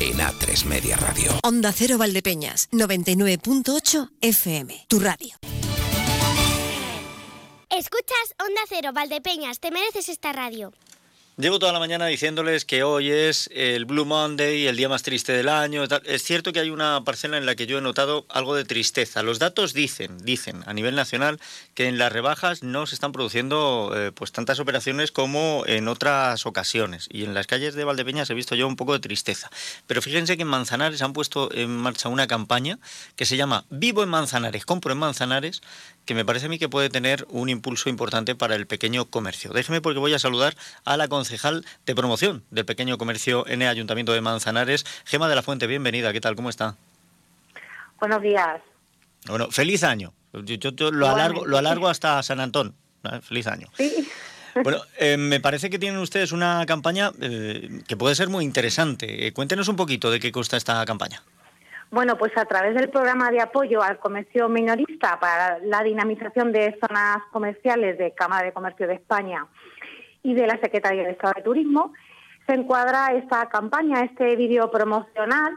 [0.00, 1.30] en A3 Media Radio.
[1.44, 5.36] Onda Cero Valdepeñas, 99.8 FM, tu radio.
[7.68, 10.72] Escuchas Onda Cero Valdepeñas, te mereces esta radio.
[11.40, 15.32] Llevo toda la mañana diciéndoles que hoy es el Blue Monday, el día más triste
[15.32, 15.84] del año.
[16.04, 19.22] Es cierto que hay una parcela en la que yo he notado algo de tristeza.
[19.22, 21.40] Los datos dicen, dicen a nivel nacional
[21.72, 26.44] que en las rebajas no se están produciendo eh, pues tantas operaciones como en otras
[26.44, 27.08] ocasiones.
[27.10, 29.48] Y en las calles de Valdepeñas he visto yo un poco de tristeza.
[29.86, 32.78] Pero fíjense que en Manzanares han puesto en marcha una campaña
[33.16, 35.62] que se llama Vivo en Manzanares, compro en Manzanares,
[36.04, 39.52] que me parece a mí que puede tener un impulso importante para el pequeño comercio.
[39.52, 41.29] Déjeme porque voy a saludar a la concejal
[41.86, 45.66] de promoción del pequeño comercio en el Ayuntamiento de Manzanares, Gema de la Fuente.
[45.66, 46.34] Bienvenida, ¿qué tal?
[46.36, 46.76] ¿Cómo está?
[47.98, 48.60] Buenos días.
[49.26, 50.12] Bueno, feliz año.
[50.32, 52.74] Yo, lo, alargo, lo alargo hasta San Antón.
[53.22, 53.68] Feliz año.
[53.76, 54.08] Sí.
[54.62, 59.26] Bueno, eh, me parece que tienen ustedes una campaña eh, que puede ser muy interesante.
[59.26, 61.22] Eh, cuéntenos un poquito de qué consta esta campaña.
[61.90, 66.76] Bueno, pues a través del programa de apoyo al comercio minorista para la dinamización de
[66.80, 69.46] zonas comerciales de Cámara de Comercio de España
[70.22, 71.92] y de la Secretaría de Estado de Turismo,
[72.46, 75.54] se encuadra esta campaña, este vídeo promocional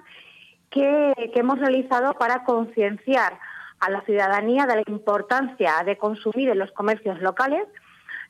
[0.69, 3.39] que, hemos realizado para concienciar
[3.79, 7.67] a la ciudadanía de la importancia de consumir en los comercios locales,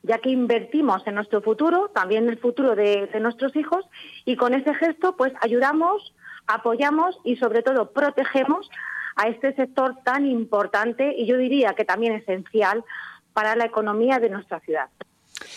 [0.02, 3.86] ya que invertimos en nuestro futuro, también en el futuro de, de nuestros hijos,
[4.24, 6.14] y con ese gesto pues ayudamos,
[6.46, 8.68] apoyamos y sobre todo protegemos
[9.16, 12.84] a este sector tan importante y yo diría que también esencial
[13.32, 14.88] para la economía de nuestra ciudad.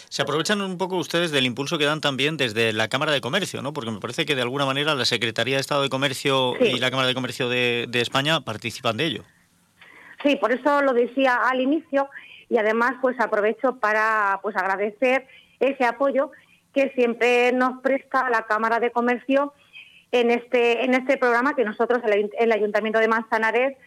[0.09, 3.61] Se aprovechan un poco ustedes del impulso que dan también desde la Cámara de Comercio,
[3.61, 3.73] ¿no?
[3.73, 6.65] Porque me parece que de alguna manera la Secretaría de Estado de Comercio Sí.
[6.75, 9.23] y la Cámara de Comercio de, de España participan de ello.
[10.23, 12.09] Sí, por eso lo decía al inicio
[12.49, 15.27] y además pues aprovecho para pues agradecer
[15.59, 16.31] ese apoyo
[16.73, 19.53] que siempre nos presta la Cámara de Comercio
[20.11, 23.77] en este en este programa que nosotros el, el Ayuntamiento de Manzanares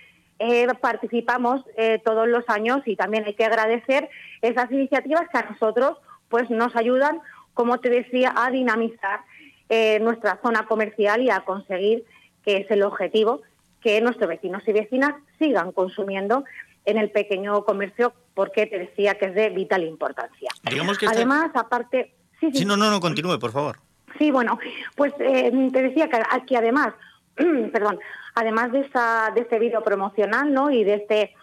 [0.40, 4.08] eh, participamos eh, todos los años y también hay que agradecer
[4.42, 7.20] esas iniciativas que a nosotros pues nos ayudan,
[7.54, 9.20] como te decía, a dinamizar
[9.68, 12.04] eh, nuestra zona comercial y a conseguir
[12.44, 13.42] que es el objetivo
[13.82, 16.44] que nuestros vecinos y vecinas sigan consumiendo
[16.86, 20.50] en el pequeño comercio porque te decía que es de vital importancia.
[20.62, 23.76] Digamos que esta- Además, aparte, sí, sí, Sí, no, no, no, continúe, por favor.
[24.18, 24.58] Sí, bueno,
[24.96, 26.94] pues eh, te decía que aquí además,
[27.72, 27.98] perdón,
[28.34, 30.70] además de esta de este vídeo promocional, ¿no?
[30.70, 31.34] Y de este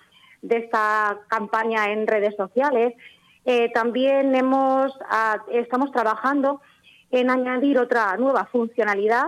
[0.42, 2.94] de esta campaña en redes sociales,
[3.46, 6.62] eh, también hemos ah, estamos trabajando
[7.12, 9.28] en añadir otra nueva funcionalidad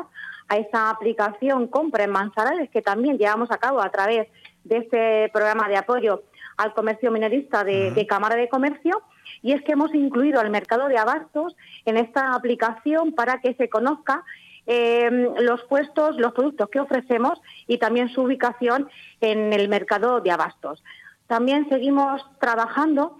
[0.49, 4.27] a esa aplicación Compra en Manzanares que también llevamos a cabo a través
[4.63, 6.23] de este programa de apoyo
[6.57, 9.01] al comercio minorista de, de Cámara de Comercio
[9.41, 11.55] y es que hemos incluido al mercado de abastos
[11.85, 14.23] en esta aplicación para que se conozca
[14.71, 15.09] eh,
[15.39, 18.87] los puestos, los productos que ofrecemos y también su ubicación
[19.19, 20.83] en el mercado de abastos.
[21.25, 23.17] También seguimos trabajando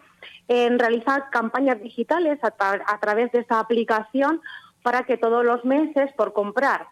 [0.48, 4.42] en realizar campañas digitales a través de esta aplicación
[4.84, 6.86] para que todos los meses por comprar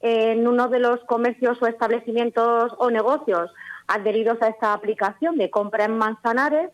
[0.00, 3.50] en uno de los comercios o establecimientos o negocios
[3.88, 6.70] adheridos a esta aplicación de compra en Manzanares,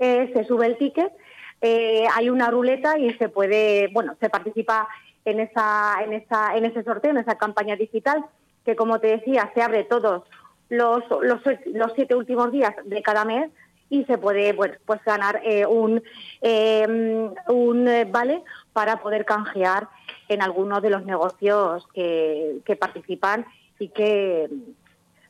[0.00, 1.12] eh, se sube el ticket,
[1.60, 4.88] eh, hay una ruleta y se puede, bueno, se participa
[5.24, 8.24] en esa, en esa, en ese sorteo, en esa campaña digital,
[8.64, 10.24] que como te decía, se abre todos
[10.68, 13.50] los, los, los siete últimos días de cada mes
[13.90, 16.02] y se puede pues, pues ganar eh, un,
[16.40, 18.42] eh, un vale
[18.72, 19.88] para poder canjear
[20.28, 23.44] en alguno de los negocios que, que participan
[23.78, 24.48] y que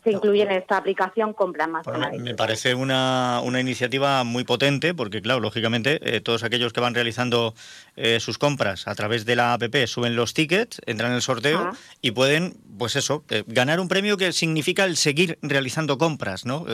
[0.05, 4.94] se incluyen en esta aplicación Compra Más Bueno, me- parece una, una iniciativa muy potente
[4.94, 7.55] porque, claro, lógicamente, eh, todos aquellos que van realizando
[7.96, 11.59] eh, sus compras a través de la APP suben los tickets, entran en el sorteo
[11.59, 11.72] Ajá.
[12.00, 16.64] y pueden, pues eso, eh, ganar un premio que significa el seguir realizando compras, ¿no?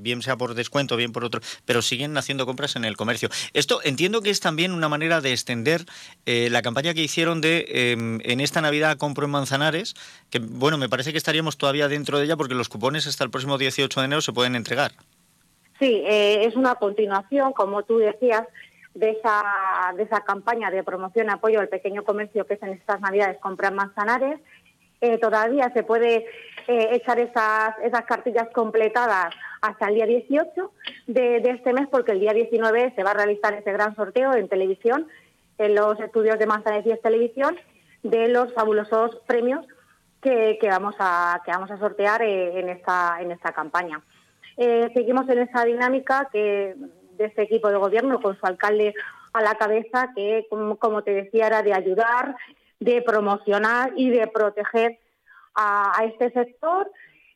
[0.00, 3.28] Bien sea por descuento, bien por otro, pero siguen haciendo compras en el comercio.
[3.52, 5.84] Esto entiendo que es también una manera de extender
[6.26, 9.94] la campaña que hicieron de eh, en esta Navidad compro en Manzanares,
[10.30, 13.30] que, bueno, me parece que estaríamos todavía dentro de ella porque los cupones hasta el
[13.30, 14.92] próximo 18 de enero se pueden entregar.
[15.78, 18.42] Sí, eh, es una continuación, como tú decías,
[18.94, 19.42] de esa,
[19.96, 23.72] de esa campaña de promoción apoyo al pequeño comercio que es en estas Navidades Comprar
[23.72, 24.40] Manzanares.
[25.00, 26.26] Eh, todavía se puede
[26.68, 30.72] eh, echar esas, esas cartillas completadas hasta el día 18
[31.06, 34.34] de, de este mes, porque el día 19 se va a realizar ese gran sorteo
[34.34, 35.06] en televisión,
[35.56, 37.56] en los estudios de Manzanares 10 Televisión,
[38.02, 39.64] de los fabulosos premios
[40.20, 44.00] que, vamos a que vamos a sortear eh, en esta en esta campaña.
[44.56, 46.74] Eh, seguimos en esa dinámica que
[47.12, 48.94] de este equipo de gobierno con su alcalde
[49.32, 52.36] a la cabeza que como, te decía era de ayudar,
[52.80, 54.98] de promocionar y de proteger
[55.54, 56.90] a, este sector.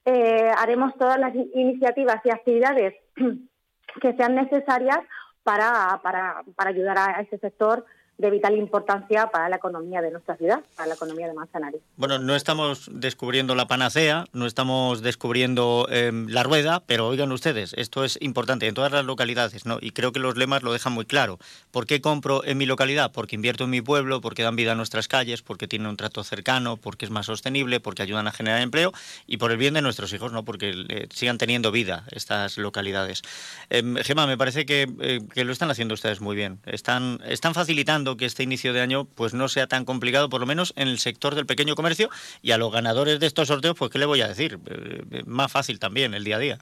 [0.04, 2.94] Eh, haremos todas las in- iniciativas y actividades
[4.00, 4.98] que sean necesarias
[5.42, 7.84] para, para, para ayudar a este sector
[8.20, 11.80] de vital importancia para la economía de nuestra ciudad, para la economía de Manzanares.
[11.96, 17.72] Bueno, no estamos descubriendo la panacea, no estamos descubriendo eh, la rueda, pero oigan ustedes,
[17.74, 19.78] esto es importante en todas las localidades, ¿no?
[19.80, 21.38] Y creo que los lemas lo dejan muy claro.
[21.70, 23.10] ¿Por qué compro en mi localidad?
[23.12, 26.22] Porque invierto en mi pueblo, porque dan vida a nuestras calles, porque tienen un trato
[26.22, 28.92] cercano, porque es más sostenible, porque ayudan a generar empleo
[29.26, 30.44] y por el bien de nuestros hijos, ¿no?
[30.44, 33.22] Porque eh, sigan teniendo vida estas localidades.
[33.70, 36.60] Eh, Gemma, me parece que, eh, que lo están haciendo ustedes muy bien.
[36.66, 40.46] Están, están facilitando que este inicio de año pues no sea tan complicado, por lo
[40.46, 42.08] menos en el sector del pequeño comercio
[42.42, 45.22] y a los ganadores de estos sorteos, pues qué le voy a decir, Eh, eh,
[45.26, 46.58] más fácil también el día a día.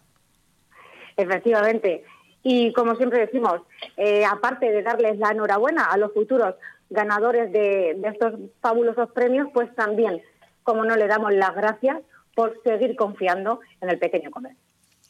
[1.16, 2.04] Efectivamente.
[2.42, 3.60] Y como siempre decimos,
[3.96, 6.54] eh, aparte de darles la enhorabuena a los futuros
[6.90, 10.22] ganadores de, estos fabulosos premios, pues también,
[10.62, 11.98] como no le damos las gracias
[12.34, 14.67] por seguir confiando en el pequeño comercio.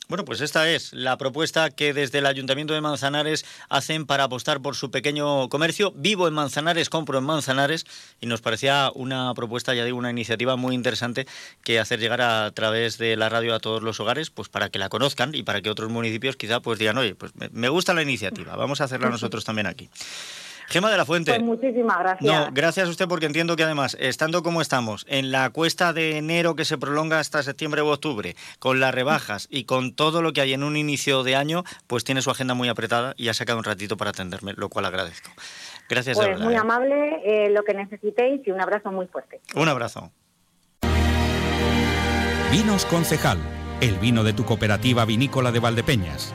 [0.08, 4.62] Bueno, pues esta es la propuesta que desde el Ayuntamiento de Manzanares hacen para apostar
[4.62, 5.92] por su pequeño comercio.
[5.94, 7.84] Vivo en Manzanares, compro en Manzanares
[8.18, 11.26] y nos parecía una propuesta, ya digo, una iniciativa muy interesante
[11.62, 14.78] que hacer llegar a través de la radio a todos los hogares, pues para que
[14.78, 18.00] la conozcan y para que otros municipios quizá pues digan, oye, pues me gusta la
[18.00, 19.90] iniciativa, vamos a hacerla nosotros también aquí.
[20.68, 21.32] Gema de la Fuente.
[21.32, 22.30] Pues muchísimas gracias.
[22.30, 26.18] No, gracias a usted porque entiendo que además, estando como estamos, en la cuesta de
[26.18, 30.34] enero que se prolonga hasta septiembre o octubre, con las rebajas y con todo lo
[30.34, 33.34] que hay en un inicio de año, pues tiene su agenda muy apretada y ha
[33.34, 35.30] sacado un ratito para atenderme, lo cual agradezco.
[35.88, 36.44] Gracias pues de verdad.
[36.44, 36.58] muy ¿eh?
[36.58, 39.40] amable, eh, lo que necesitéis y un abrazo muy fuerte.
[39.54, 40.12] Un abrazo.
[42.52, 43.38] Vinos Concejal,
[43.80, 46.34] el vino de tu cooperativa vinícola de Valdepeñas.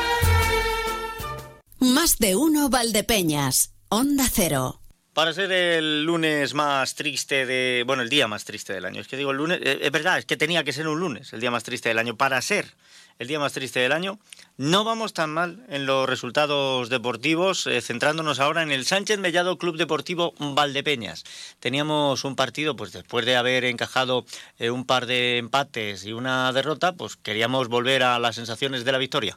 [1.83, 3.73] Más de uno Valdepeñas.
[3.89, 4.79] Onda Cero.
[5.13, 7.83] Para ser el lunes más triste de...
[7.87, 9.01] Bueno, el día más triste del año.
[9.01, 9.59] Es que digo el lunes...
[9.63, 11.97] eh, Es verdad, es que tenía que ser un lunes, el día más triste del
[11.97, 12.15] año.
[12.15, 12.75] Para ser
[13.17, 14.19] el día más triste del año,
[14.57, 19.57] no vamos tan mal en los resultados deportivos, eh, centrándonos ahora en el Sánchez Mellado
[19.57, 21.23] Club Deportivo Valdepeñas.
[21.59, 24.23] Teníamos un partido, pues después de haber encajado
[24.59, 28.91] eh, un par de empates y una derrota, pues queríamos volver a las sensaciones de
[28.91, 29.35] la victoria.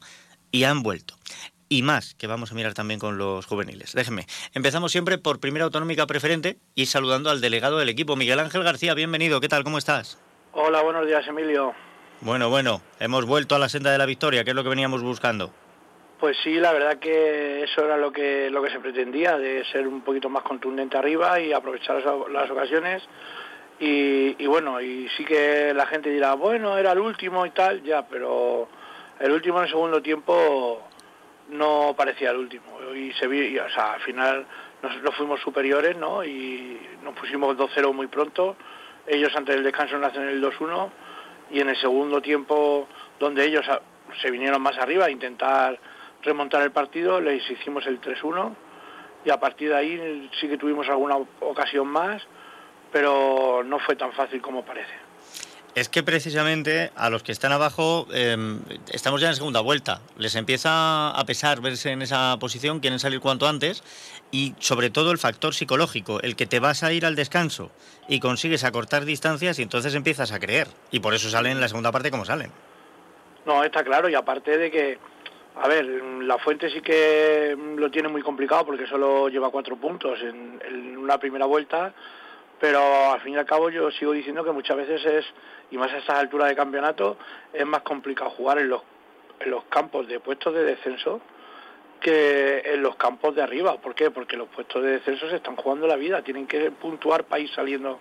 [0.50, 1.16] Y han vuelto
[1.74, 3.94] y más que vamos a mirar también con los juveniles.
[3.94, 4.26] Déjenme.
[4.52, 8.94] Empezamos siempre por primera autonómica preferente y saludando al delegado del equipo, Miguel Ángel García.
[8.94, 9.40] Bienvenido.
[9.40, 9.64] ¿Qué tal?
[9.64, 10.20] ¿Cómo estás?
[10.52, 11.74] Hola, buenos días, Emilio.
[12.20, 15.02] Bueno, bueno, hemos vuelto a la senda de la victoria, que es lo que veníamos
[15.02, 15.50] buscando.
[16.20, 19.88] Pues sí, la verdad que eso era lo que lo que se pretendía, de ser
[19.88, 23.02] un poquito más contundente arriba y aprovechar las, las ocasiones.
[23.80, 27.82] Y, y bueno, y sí que la gente dirá, bueno, era el último y tal,
[27.82, 28.68] ya, pero
[29.18, 30.80] el último en el segundo tiempo
[31.54, 32.64] no parecía el último.
[32.94, 34.46] Y se vi, o sea, al final
[34.82, 36.24] nosotros fuimos superiores, ¿no?
[36.24, 38.56] Y nos pusimos 2-0 muy pronto.
[39.06, 40.90] Ellos antes del descanso nos hacen el 2-1
[41.50, 42.88] y en el segundo tiempo,
[43.18, 43.80] donde ellos a-
[44.20, 45.78] se vinieron más arriba a intentar
[46.22, 48.54] remontar el partido, les hicimos el 3-1
[49.24, 52.26] y a partir de ahí sí que tuvimos alguna ocasión más,
[52.92, 55.03] pero no fue tan fácil como parece.
[55.74, 58.36] Es que precisamente a los que están abajo eh,
[58.92, 60.00] estamos ya en segunda vuelta.
[60.16, 63.82] Les empieza a pesar verse en esa posición, quieren salir cuanto antes
[64.30, 67.72] y sobre todo el factor psicológico, el que te vas a ir al descanso
[68.08, 70.68] y consigues acortar distancias y entonces empiezas a creer.
[70.92, 72.52] Y por eso salen en la segunda parte como salen.
[73.44, 74.98] No, está claro, y aparte de que,
[75.60, 80.20] a ver, la Fuente sí que lo tiene muy complicado porque solo lleva cuatro puntos
[80.22, 81.92] en, en una primera vuelta,
[82.64, 85.26] pero al fin y al cabo yo sigo diciendo que muchas veces es,
[85.70, 87.18] y más a estas alturas de campeonato,
[87.52, 88.80] es más complicado jugar en los,
[89.38, 91.20] en los campos de puestos de descenso
[92.00, 93.76] que en los campos de arriba.
[93.76, 94.10] ¿Por qué?
[94.10, 97.50] Porque los puestos de descenso se están jugando la vida, tienen que puntuar para ir
[97.54, 98.00] saliendo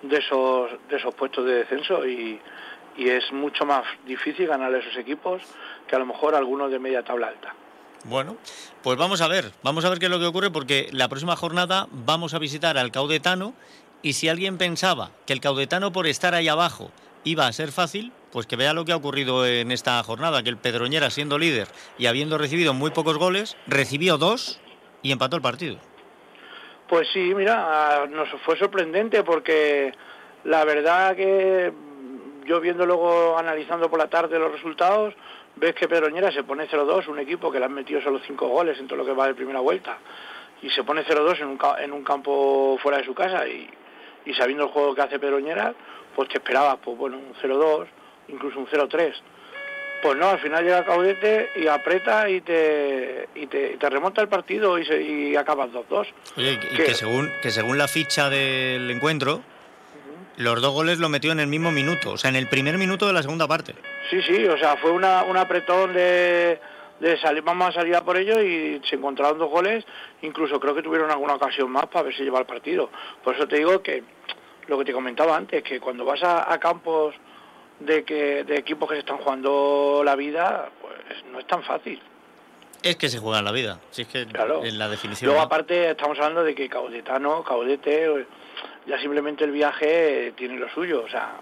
[0.00, 2.40] de esos, de esos puestos de descenso y,
[2.96, 5.42] y es mucho más difícil ganar esos equipos
[5.86, 7.54] que a lo mejor algunos de media tabla alta.
[8.04, 8.38] Bueno,
[8.82, 11.36] pues vamos a ver, vamos a ver qué es lo que ocurre porque la próxima
[11.36, 13.52] jornada vamos a visitar al Caudetano
[14.02, 16.90] y si alguien pensaba que el Caudetano por estar ahí abajo
[17.24, 20.48] iba a ser fácil, pues que vea lo que ha ocurrido en esta jornada, que
[20.48, 21.68] el Pedroñera siendo líder
[21.98, 24.60] y habiendo recibido muy pocos goles, recibió dos
[25.02, 25.76] y empató el partido.
[26.88, 29.92] Pues sí, mira, nos fue sorprendente porque
[30.44, 31.72] la verdad que
[32.46, 35.14] yo viendo luego, analizando por la tarde los resultados,
[35.56, 38.78] ves que Pedroñera se pone 0-2, un equipo que le han metido solo cinco goles
[38.78, 39.98] en todo lo que va de primera vuelta,
[40.62, 43.70] y se pone 0-2 en un, en un campo fuera de su casa, y,
[44.24, 45.74] y sabiendo el juego que hace Pedroñera,
[46.14, 47.86] pues te esperabas, pues bueno, un 0-2,
[48.28, 49.12] incluso un 0-3.
[50.02, 54.28] Pues no, al final llega Caudete y aprieta y te, y te, te remonta el
[54.28, 56.06] partido y, se, y acabas 2-2.
[56.38, 59.42] Oye, y que según, que según la ficha del encuentro,
[60.36, 63.06] los dos goles lo metió en el mismo minuto, o sea, en el primer minuto
[63.06, 63.74] de la segunda parte.
[64.08, 66.58] Sí, sí, o sea, fue una, un apretón de,
[67.00, 69.84] de salir, vamos a salir a por ello y se encontraron dos goles,
[70.22, 72.90] incluso creo que tuvieron alguna ocasión más para ver si lleva el partido.
[73.24, 74.02] Por eso te digo que
[74.68, 77.14] lo que te comentaba antes, que cuando vas a, a campos
[77.80, 80.94] de, que, de equipos que se están jugando la vida, pues
[81.32, 82.00] no es tan fácil.
[82.82, 84.64] Es que se juega la vida, si es que Claro.
[84.64, 85.26] en la definición.
[85.28, 85.46] Luego ¿no?
[85.46, 88.26] aparte estamos hablando de que Caudetano, Caudete,
[88.86, 91.32] ya simplemente el viaje tiene lo suyo, o sea,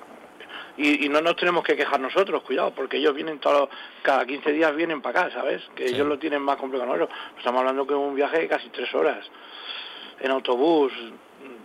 [0.78, 3.68] y, y no nos tenemos que quejar nosotros, cuidado, porque ellos vienen todos,
[4.02, 5.62] cada 15 días vienen para acá, ¿sabes?
[5.74, 7.18] Que ellos lo tienen más complicado que nosotros.
[7.36, 9.28] Estamos hablando que es un viaje de casi tres horas
[10.20, 10.92] en autobús,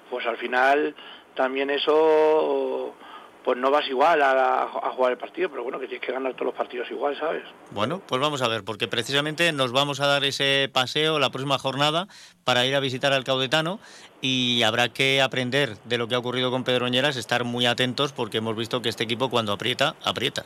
[0.10, 0.95] pues al final
[1.35, 2.95] también eso,
[3.44, 6.48] pues no vas igual a, jugar el partido, pero bueno, que tienes que ganar todos
[6.48, 7.44] los partidos igual, ¿sabes?
[7.72, 11.57] Bueno, pues vamos a ver, porque precisamente nos vamos a dar ese paseo la próxima
[11.57, 12.07] jornada
[12.44, 13.80] para ir a visitar al Caudetano
[14.22, 18.38] y habrá que aprender de lo que ha ocurrido con Pedroñeras, estar muy atentos porque
[18.38, 20.45] hemos visto que este equipo cuando aprieta, aprieta.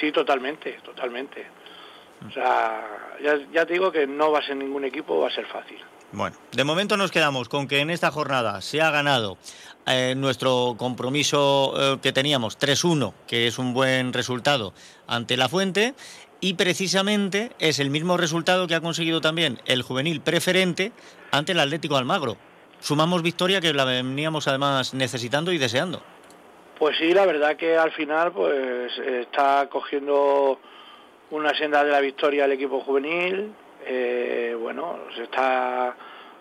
[0.00, 1.46] Sí, totalmente, totalmente.
[2.26, 5.34] O sea, ya, ya te digo que no va a ser ningún equipo, va a
[5.34, 5.78] ser fácil.
[6.12, 9.36] Bueno, de momento nos quedamos con que en esta jornada se ha ganado
[9.86, 14.72] eh, nuestro compromiso eh, que teníamos 3-1, que es un buen resultado
[15.06, 15.94] ante la Fuente,
[16.40, 20.92] y precisamente es el mismo resultado que ha conseguido también el juvenil preferente
[21.30, 22.36] ante el Atlético Almagro.
[22.80, 26.02] Sumamos victoria que la veníamos además necesitando y deseando.
[26.78, 30.60] Pues sí, la verdad que al final pues está cogiendo
[31.30, 33.54] una senda de la victoria el equipo juvenil.
[33.86, 35.96] eh, bueno, se está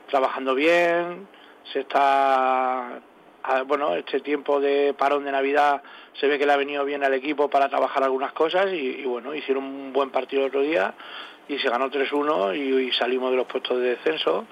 [0.09, 1.27] trabajando bien,
[1.71, 3.01] se está
[3.67, 5.81] bueno, este tiempo de parón de Navidad
[6.19, 9.33] se ve que le ha venido bien al equipo para trabajar algunas cosas y, bueno,
[9.35, 10.93] hicieron un buen partido el otro día
[11.47, 14.45] y se ganó 3-1 y, salimos de los puestos de descenso,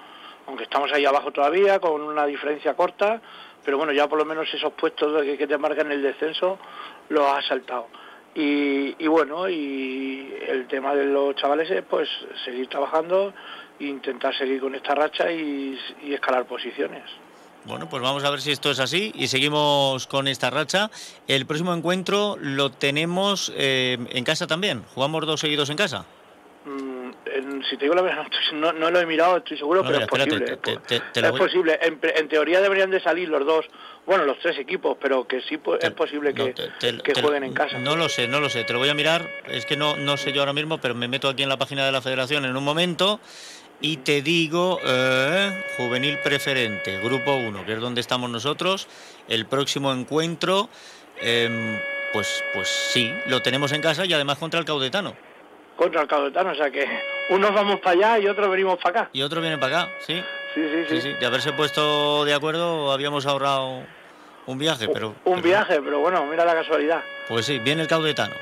[0.46, 3.20] aunque estamos ahí abajo todavía con una diferencia corta,
[3.64, 6.58] pero bueno, ya por lo menos esos puestos que, te marcan el descenso
[7.08, 7.88] los has saltado.
[8.36, 12.08] Y, bueno, y el tema de los chavales es pues
[12.44, 13.32] seguir trabajando
[13.78, 17.23] e intentar seguir con esta racha y escalar posiciones.
[17.64, 20.90] Bueno, pues vamos a ver si esto es así y seguimos con esta racha.
[21.26, 24.82] El próximo encuentro lo tenemos eh, en casa también.
[24.94, 26.04] Jugamos dos seguidos en casa.
[26.66, 29.86] Mm, en- si te digo la verdad, no, no- lo he mirado, estoy seguro, No,
[29.88, 30.44] pero mira, es posible.
[30.52, 31.78] espérate, es te- te- te es voy- posible.
[31.80, 33.64] En, en teoría deberían de salir los dos,
[34.06, 36.52] bueno, los tres equipos, pero que sí es posible que,
[37.02, 37.78] que jueguen en casa.
[37.78, 38.64] No lo sé, no lo sé.
[38.64, 39.26] Te lo voy a mirar.
[39.48, 41.86] Es que no, no sé yo ahora mismo, pero me meto aquí en la página
[41.86, 43.20] de la federación en un momento
[43.80, 48.88] y te digo, eh, juvenil preferente, grupo 1, que es donde estamos nosotros.
[49.28, 50.68] El próximo encuentro,
[51.20, 51.78] em,
[52.12, 55.14] pues, pues sí, lo tenemos en casa y además contra el Caudetano.
[55.76, 56.86] Contra el Caudetano, o sea que
[57.30, 59.10] unos vamos para allá y otros venimos para acá.
[59.12, 60.22] Y otro viene para acá, sí.
[60.54, 61.12] Sí, sí, Sí, sí.
[61.14, 63.82] De haberse puesto de acuerdo habíamos ahorrado
[64.46, 67.02] un viaje, pero Un viaje, pero bueno, mira la casualidad.
[67.28, 68.34] pues sí, viene el Caudetano.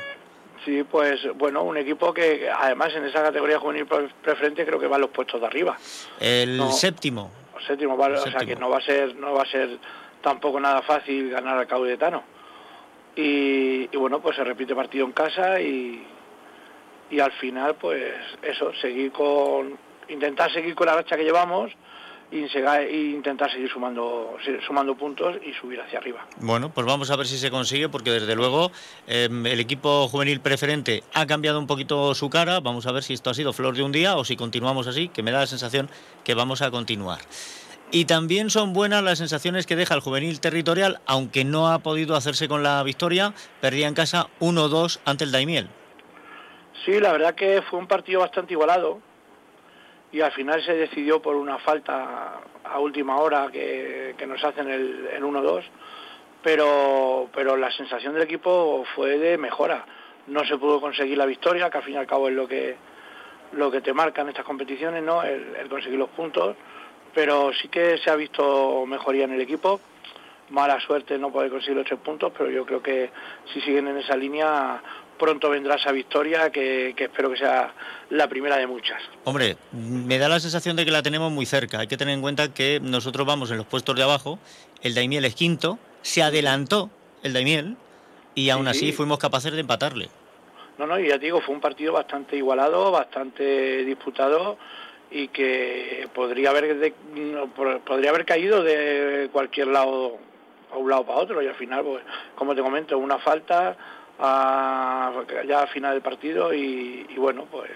[0.65, 4.87] Sí, pues bueno, un equipo que además en esa categoría juvenil pre- preferente creo que
[4.87, 5.77] va a los puestos de arriba.
[6.21, 6.71] El No.
[6.71, 7.31] séptimo.
[7.67, 7.95] séptimo.
[8.07, 8.49] El o sea séptimo.
[8.49, 9.79] que no va a ser no va a ser
[10.21, 12.23] tampoco nada fácil ganar al Caudetano.
[13.17, 16.07] Y, y bueno, pues se repite partido en casa y,
[17.11, 19.77] y al final pues eso, seguir con
[20.09, 21.73] intentar seguir con la racha que llevamos
[22.33, 24.37] y, intentar seguir sumando
[24.67, 26.27] sumando puntos y subir hacia arriba.
[26.39, 28.73] Bueno, pues vamos a ver si se consigue, porque desde luego
[29.07, 32.61] em, el equipo juvenil preferente ha cambiado un poquito su cara.
[32.61, 35.09] Vamos a ver si esto ha sido flor de un día o si continuamos así,
[35.09, 35.91] que me da la sensación
[36.25, 37.19] que vamos a continuar.
[37.95, 42.17] Y también son buenas las sensaciones que deja el juvenil territorial, aunque no ha podido
[42.17, 43.35] hacerse con la victoria.
[43.61, 45.69] Perdía en casa 1-2 ante el Daimiel.
[46.87, 49.01] Sí, la verdad que fue un partido bastante igualado.
[50.13, 54.69] Y al final se decidió por una falta a última hora que, que nos hacen
[54.69, 55.63] el, el 1-2,
[56.43, 59.85] pero, pero la sensación del equipo fue de mejora.
[60.27, 62.77] No se pudo conseguir la victoria, que al fin y al cabo es lo que,
[63.53, 65.23] lo que te marcan estas competiciones, ¿no?
[65.23, 66.57] el, el conseguir los puntos,
[67.15, 69.81] pero sí que se ha visto mejoría en el equipo.
[70.51, 73.11] Mala suerte no poder conseguir los tres puntos, pero yo creo que
[73.53, 74.83] si siguen en esa línea
[75.19, 77.73] pronto vendrá esa victoria que, que espero que sea
[78.11, 79.01] la primera de muchas.
[79.25, 81.79] Hombre, me da la sensación de que la tenemos muy cerca.
[81.81, 84.39] Hay que tener en cuenta que nosotros vamos en los puestos de abajo,
[84.83, 86.91] el Daimiel es quinto, se adelantó
[87.23, 87.77] el Daimiel
[88.35, 88.93] y aún Sí, así sí.
[88.93, 90.09] fuimos capaces de empatarle.
[90.79, 94.57] No, no, y ya te digo, fue un partido bastante igualado, bastante disputado
[95.11, 96.95] y que podría haber de-
[97.85, 100.17] podría haber caído de cualquier lado
[100.73, 102.03] a un lado para otro y al final, pues,
[102.35, 103.77] como te comento, una falta
[104.19, 105.13] a-
[105.49, 107.71] ya al final del partido y, y bueno, pues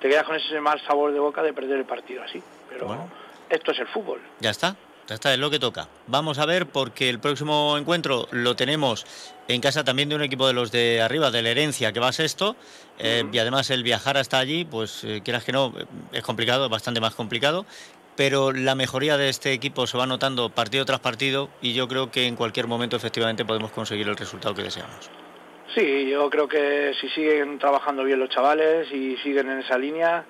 [0.00, 2.42] te quedas con ese mal sabor de boca de perder el partido así.
[2.68, 3.08] Pero
[3.48, 4.20] esto es el fútbol.
[4.40, 4.76] Ya está,
[5.06, 5.88] ya está, es lo que toca.
[6.06, 9.06] Vamos a ver porque el próximo encuentro lo tenemos
[9.48, 12.08] en casa también de un equipo de los de arriba, de la herencia, que va
[12.08, 12.56] a sexto.
[12.98, 15.72] eh, Y además el viajar hasta allí, pues eh, quieras que no,
[16.12, 17.64] es complicado, es bastante más complicado.
[18.16, 22.10] Pero la mejoría de este equipo se va notando partido tras partido y yo creo
[22.10, 25.10] que en cualquier momento efectivamente podemos conseguir el resultado que deseamos.
[25.74, 30.24] Sí, yo creo que si siguen trabajando bien los chavales y siguen en esa línea,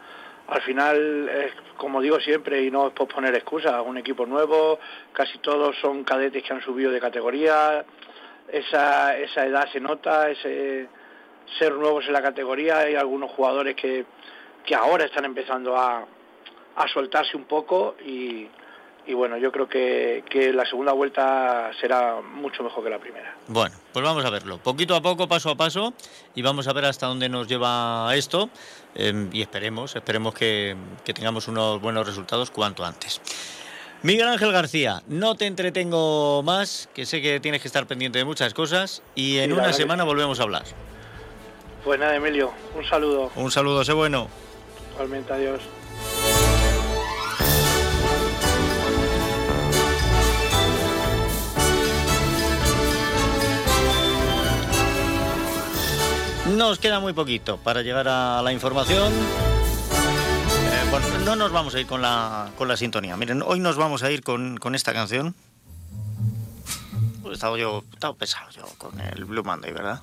[0.49, 4.79] al final, es, como digo siempre, y no es por poner excusas, un equipo nuevo,
[5.13, 7.85] casi todos son cadetes que han subido de categoría,
[8.49, 10.89] esa, esa edad se nota, ese
[11.59, 14.07] ser nuevos en la categoría, hay algunos jugadores que,
[14.65, 16.07] que ahora están empezando a,
[16.77, 18.49] a soltarse un poco y,
[19.07, 23.35] y bueno, yo creo que, que la segunda vuelta será mucho mejor que la primera.
[23.49, 25.95] Bueno, pues vamos a verlo, poquito a poco, paso a paso,
[26.35, 28.51] y vamos a ver hasta dónde nos lleva esto.
[28.95, 33.21] eh, y esperemos, esperemos que, que tengamos unos buenos resultados cuanto antes.
[34.03, 38.25] Miguel Ángel García, no te entretengo más, que sé que tienes que estar pendiente de
[38.25, 40.65] muchas cosas, y en una que semana volvemos a hablar.
[41.85, 43.31] Pues nada, Emilio, un saludo.
[43.37, 44.29] Un saludo, sé bueno.
[44.95, 45.61] Igualmente, adiós.
[56.55, 59.13] Nos queda muy poquito para llegar a la información.
[59.13, 63.17] Eh, bueno, no nos vamos a ir con la, con la sintonía.
[63.17, 65.35] Miren, hoy nos vamos a ir con, con esta canción.
[67.29, 70.01] He estado yo, he estado pesado yo con el Blue Monday, ¿verdad?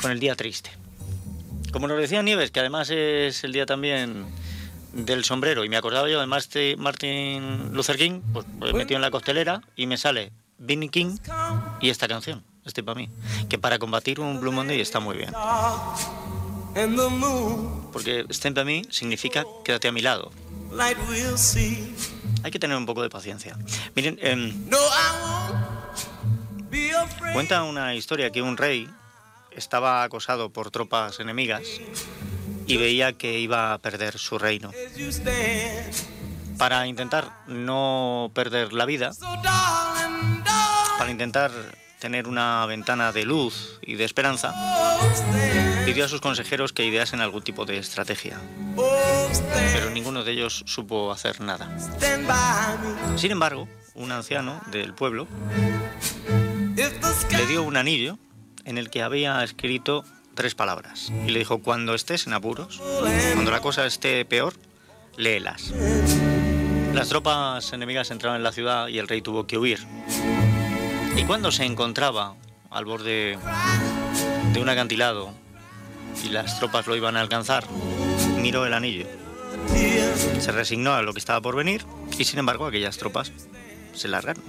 [0.00, 0.70] Con el día triste.
[1.72, 4.26] Como nos decía Nieves, que además es el día también
[4.92, 9.02] del sombrero, y me acordaba yo de Marti- Martin Luther King, pues me metido en
[9.02, 11.16] la costelera y me sale Vinnie King
[11.80, 13.08] y esta canción, este para mí,
[13.48, 15.32] que para combatir un Blue Monday está muy bien.
[17.92, 20.30] Porque stand by me significa quédate a mi lado.
[22.42, 23.56] Hay que tener un poco de paciencia.
[23.94, 24.18] Miren,
[26.96, 27.34] afraid.
[27.34, 28.88] cuenta una historia que un rey
[29.50, 31.62] estaba acosado por tropas enemigas
[32.66, 34.70] y veía que iba a perder su reino.
[36.56, 39.10] Para intentar no perder la vida,
[40.98, 41.50] para intentar
[42.00, 44.52] tener una ventana de luz y de esperanza,
[45.84, 48.40] pidió a sus consejeros que ideasen algún tipo de estrategia.
[49.74, 51.70] Pero ninguno de ellos supo hacer nada.
[53.16, 55.28] Sin embargo, un anciano del pueblo
[56.74, 58.18] le dio un anillo
[58.64, 60.04] en el que había escrito
[60.34, 61.12] tres palabras.
[61.26, 62.80] Y le dijo, cuando estés en apuros,
[63.34, 64.54] cuando la cosa esté peor,
[65.16, 65.72] léelas.
[66.94, 69.86] Las tropas enemigas entraron en la ciudad y el rey tuvo que huir.
[71.20, 72.34] Y cuando se encontraba
[72.70, 73.38] al borde
[74.54, 75.34] de un acantilado
[76.24, 77.64] y las tropas lo iban a alcanzar,
[78.38, 79.06] miró el anillo.
[80.38, 81.84] Se resignó a lo que estaba por venir
[82.18, 83.32] y sin embargo aquellas tropas
[83.92, 84.42] se largaron.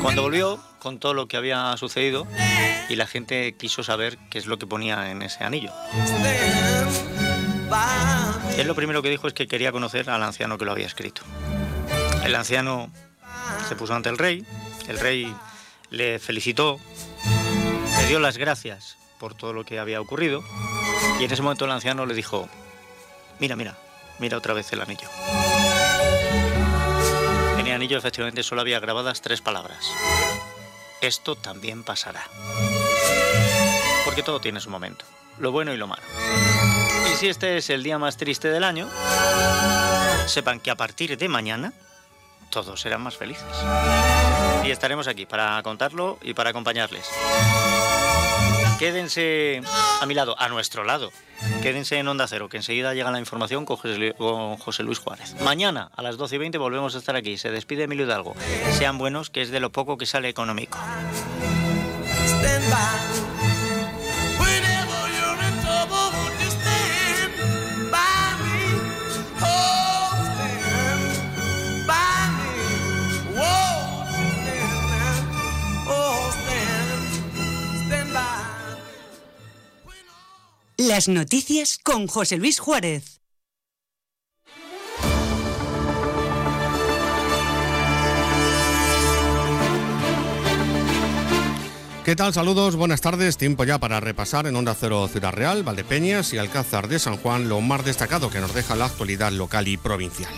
[0.00, 2.28] Cuando volvió, contó lo que había sucedido
[2.88, 5.72] y la gente quiso saber qué es lo que ponía en ese anillo.
[8.56, 11.22] Él lo primero que dijo es que quería conocer al anciano que lo había escrito.
[12.24, 12.92] El anciano
[13.68, 14.44] se puso ante el rey,
[14.88, 15.34] el rey
[15.90, 16.80] le felicitó,
[17.98, 20.42] le dio las gracias por todo lo que había ocurrido
[21.20, 22.48] y en ese momento el anciano le dijo,
[23.38, 23.76] mira, mira,
[24.18, 25.08] mira otra vez el anillo.
[27.58, 29.86] En el anillo efectivamente solo había grabadas tres palabras.
[31.00, 32.22] Esto también pasará.
[34.04, 35.04] Porque todo tiene su momento,
[35.38, 36.02] lo bueno y lo malo.
[37.12, 38.88] Y si este es el día más triste del año,
[40.26, 41.72] sepan que a partir de mañana
[42.52, 43.44] todos serán más felices.
[44.64, 47.08] Y estaremos aquí para contarlo y para acompañarles.
[48.78, 49.60] quédense
[50.00, 51.10] a mi lado, a nuestro lado.
[51.62, 55.34] Quédense en Onda Cero, que enseguida llega la información con José Luis Juárez.
[55.40, 57.38] Mañana a las 12 y 20 volvemos a estar aquí.
[57.38, 58.34] Se despide Emilio Hidalgo.
[58.78, 60.78] Sean buenos, que es de lo poco que sale económico.
[80.88, 83.20] Las noticias con José Luis Juárez.
[92.04, 92.34] ¿Qué tal?
[92.34, 93.36] Saludos, buenas tardes.
[93.36, 97.48] Tiempo ya para repasar en Onda Cero Ciudad Real, Valdepeñas y Alcázar de San Juan
[97.48, 100.32] lo más destacado que nos deja la actualidad local y provincial.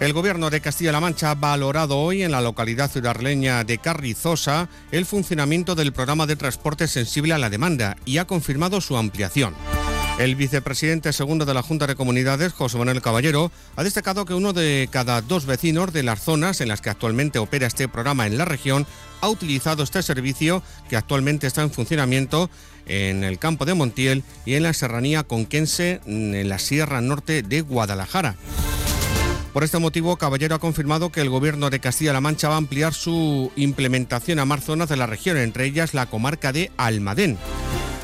[0.00, 5.06] El gobierno de Castilla-La Mancha ha valorado hoy en la localidad ciudadleña de Carrizosa el
[5.06, 9.54] funcionamiento del programa de transporte sensible a la demanda y ha confirmado su ampliación.
[10.18, 14.52] El vicepresidente segundo de la Junta de Comunidades, José Manuel Caballero, ha destacado que uno
[14.52, 18.36] de cada dos vecinos de las zonas en las que actualmente opera este programa en
[18.36, 18.86] la región
[19.20, 22.50] ha utilizado este servicio que actualmente está en funcionamiento
[22.86, 27.60] en el campo de Montiel y en la serranía conquense en la Sierra Norte de
[27.62, 28.36] Guadalajara.
[29.54, 32.92] Por este motivo, Caballero ha confirmado que el Gobierno de Castilla-La Mancha va a ampliar
[32.92, 37.38] su implementación a más zonas de la región, entre ellas la comarca de Almadén.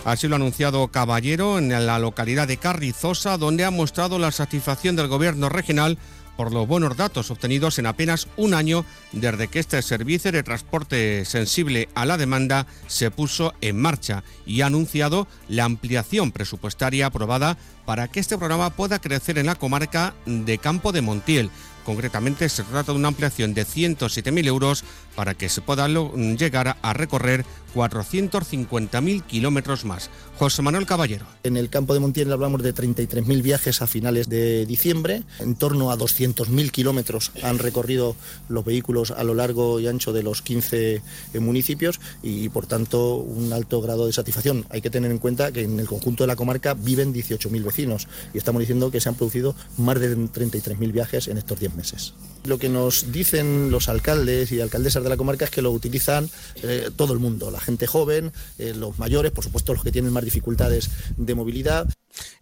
[0.05, 4.95] Así lo ha anunciado Caballero en la localidad de Carrizosa, donde ha mostrado la satisfacción
[4.95, 5.99] del Gobierno regional
[6.41, 11.27] por los buenos datos obtenidos en apenas un año desde que este servicio de transporte
[11.27, 17.59] sensible a la demanda se puso en marcha y ha anunciado la ampliación presupuestaria aprobada
[17.85, 21.51] para que este programa pueda crecer en la comarca de Campo de Montiel.
[21.85, 24.83] Concretamente se trata de una ampliación de 107.000 euros
[25.21, 27.45] para que se pueda llegar a recorrer
[27.75, 30.11] 450.000 kilómetros más.
[30.39, 31.27] José Manuel Caballero.
[31.43, 35.23] En el campo de Montiel hablamos de 33.000 viajes a finales de diciembre.
[35.39, 38.17] En torno a 200.000 kilómetros han recorrido
[38.49, 41.03] los vehículos a lo largo y ancho de los 15
[41.35, 44.65] eh, municipios y, por tanto, un alto grado de satisfacción.
[44.71, 48.09] Hay que tener en cuenta que en el conjunto de la comarca viven 18.000 vecinos
[48.33, 52.15] y estamos diciendo que se han producido más de 33.000 viajes en estos 10 meses.
[52.45, 56.31] Lo que nos dicen los alcaldes y alcaldesas de la comarca es que lo utilizan
[56.63, 60.13] eh, todo el mundo, la gente joven, eh, los mayores, por supuesto los que tienen
[60.13, 61.87] más dificultades de movilidad.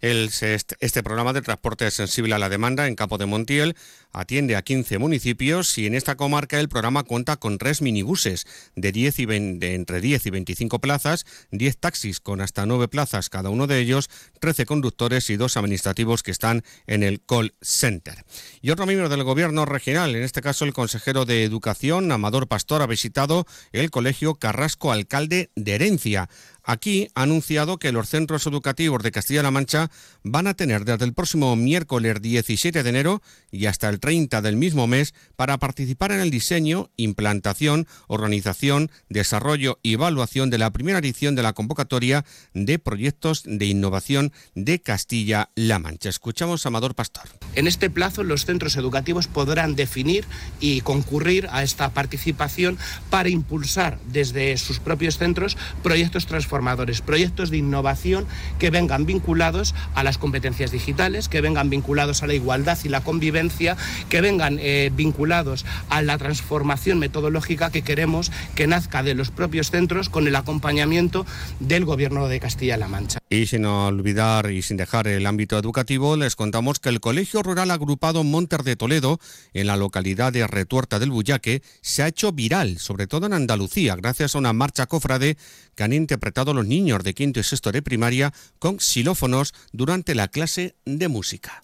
[0.01, 3.75] Este programa de transporte sensible a la demanda en Campo de Montiel
[4.11, 8.91] atiende a 15 municipios y en esta comarca el programa cuenta con tres minibuses de,
[8.91, 13.67] 10 y entre 10 y 25 plazas, 10 taxis con hasta 9 plazas cada uno
[13.67, 18.25] de ellos, 13 conductores y dos administrativos que están en el call center.
[18.61, 22.81] Y otro miembro del gobierno regional, en este caso el consejero de Educación, Amador Pastor,
[22.81, 26.29] ha visitado el Colegio Carrasco Alcalde de Herencia.
[26.69, 29.89] Aquí ha anunciado que los centros educativos de Castilla-La Mancha
[30.21, 34.55] van a tener desde el próximo miércoles 17 de enero y hasta el 30 del
[34.55, 40.99] mismo mes para participar en el diseño, implantación, organización, desarrollo y evaluación de la primera
[40.99, 42.23] edición de la convocatoria
[42.53, 46.09] de proyectos de innovación de Castilla-La Mancha.
[46.09, 47.23] Escuchamos a Amador Pastor.
[47.55, 50.23] En este plazo los centros educativos podrán definir
[50.59, 52.77] y concurrir a esta participación
[53.09, 56.58] para impulsar desde sus propios centros proyectos transformadores
[57.05, 58.25] proyectos de innovación
[58.57, 63.01] que vengan vinculados a las competencias digitales, que vengan vinculados a la igualdad y la
[63.01, 63.77] convivencia,
[64.09, 69.71] que vengan eh, vinculados a la transformación metodológica que queremos que nazca de los propios
[69.71, 71.25] centros con el acompañamiento
[71.59, 73.18] del Gobierno de Castilla-La Mancha.
[73.31, 77.69] Y sin olvidar y sin dejar el ámbito educativo, les contamos que el Colegio Rural
[77.69, 79.19] Agrupado Monter de Toledo,
[79.53, 83.95] en la localidad de Retuerta del Buyaque, se ha hecho viral, sobre todo en Andalucía,
[83.95, 85.37] gracias a una marcha cofrade
[85.75, 90.27] que han interpretado los niños de quinto y sexto de primaria con xilófonos durante la
[90.27, 91.61] clase de música.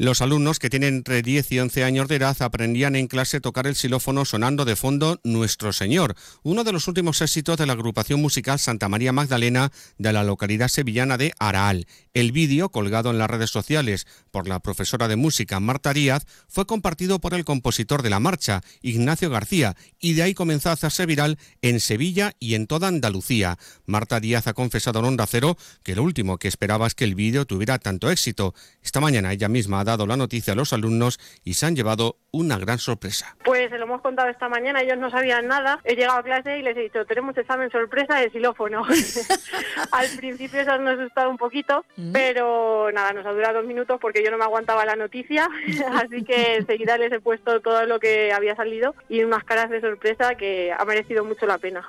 [0.00, 3.66] Los alumnos que tienen entre 10 y 11 años de edad aprendían en clase tocar
[3.66, 8.18] el xilófono sonando de fondo Nuestro Señor, uno de los últimos éxitos de la agrupación
[8.18, 11.86] musical Santa María Magdalena de la localidad sevillana de Araal.
[12.14, 16.64] El vídeo, colgado en las redes sociales por la profesora de música Marta Díaz, fue
[16.64, 21.04] compartido por el compositor de la marcha, Ignacio García, y de ahí comenzó a hacerse
[21.04, 23.58] viral en Sevilla y en toda Andalucía.
[23.84, 27.14] Marta Díaz ha confesado en Onda Cero que lo último que esperaba es que el
[27.14, 28.54] vídeo tuviera tanto éxito.
[28.82, 32.16] Esta mañana ella misma ha dado la noticia a los alumnos y se han llevado
[32.32, 33.36] una gran sorpresa.
[33.44, 35.80] Pues se lo hemos contado esta mañana, ellos no sabían nada.
[35.84, 38.84] He llegado a clase y les he dicho, tenemos examen sorpresa de xilófono.
[39.92, 42.12] Al principio eso nos ha asustado un poquito, mm.
[42.12, 45.48] pero nada, nos ha durado dos minutos porque yo no me aguantaba la noticia,
[45.94, 49.80] así que enseguida les he puesto todo lo que había salido y unas caras de
[49.80, 51.88] sorpresa que ha merecido mucho la pena.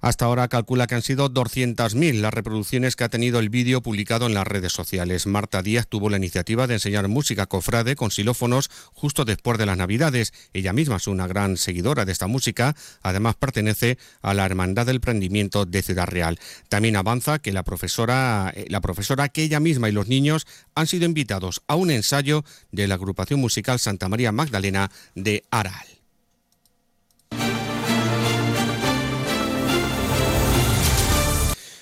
[0.00, 4.26] Hasta ahora calcula que han sido 200.000 las reproducciones que ha tenido el vídeo publicado
[4.26, 5.26] en las redes sociales.
[5.26, 9.76] Marta Díaz tuvo la iniciativa de enseñar música cofrade con xilófonos justo después de las
[9.76, 10.32] Navidades.
[10.52, 12.76] Ella misma es una gran seguidora de esta música.
[13.02, 16.38] Además pertenece a la Hermandad del Prendimiento de Ciudad Real.
[16.68, 20.46] También avanza que la profesora, eh, la profesora que ella misma y los niños
[20.76, 25.97] han sido invitados a un ensayo de la agrupación musical Santa María Magdalena de Aral.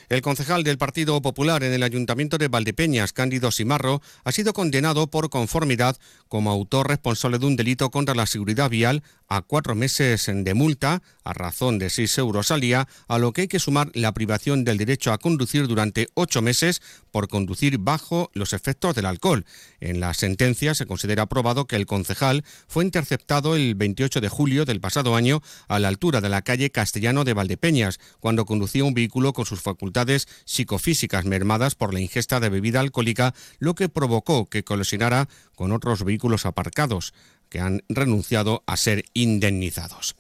[0.09, 5.09] El concejal del Partido Popular en el Ayuntamiento de Valdepeñas, Cándido Simarro, ha sido condenado
[5.09, 5.97] por conformidad
[6.29, 11.03] como autor responsable de un delito contra la seguridad vial a cuatro meses de multa
[11.25, 14.63] a razón de seis euros al día, a lo que hay que sumar la privación
[14.63, 16.81] del derecho a conducir durante ocho meses
[17.11, 19.45] por conducir bajo los efectos del alcohol.
[19.81, 24.65] En la sentencia se considera probado que el concejal fue interceptado el 28 de julio
[24.65, 28.95] del pasado año a la altura de la calle Castellano de Valdepeñas, cuando conducía un
[28.95, 29.96] vehículo con sus facultades
[30.45, 36.05] psicofísicas mermadas por la ingesta de bebida alcohólica, lo que provocó que colisionara con otros
[36.05, 37.15] vehículos aparcados
[37.49, 40.17] que han renunciado a ser indemnizados.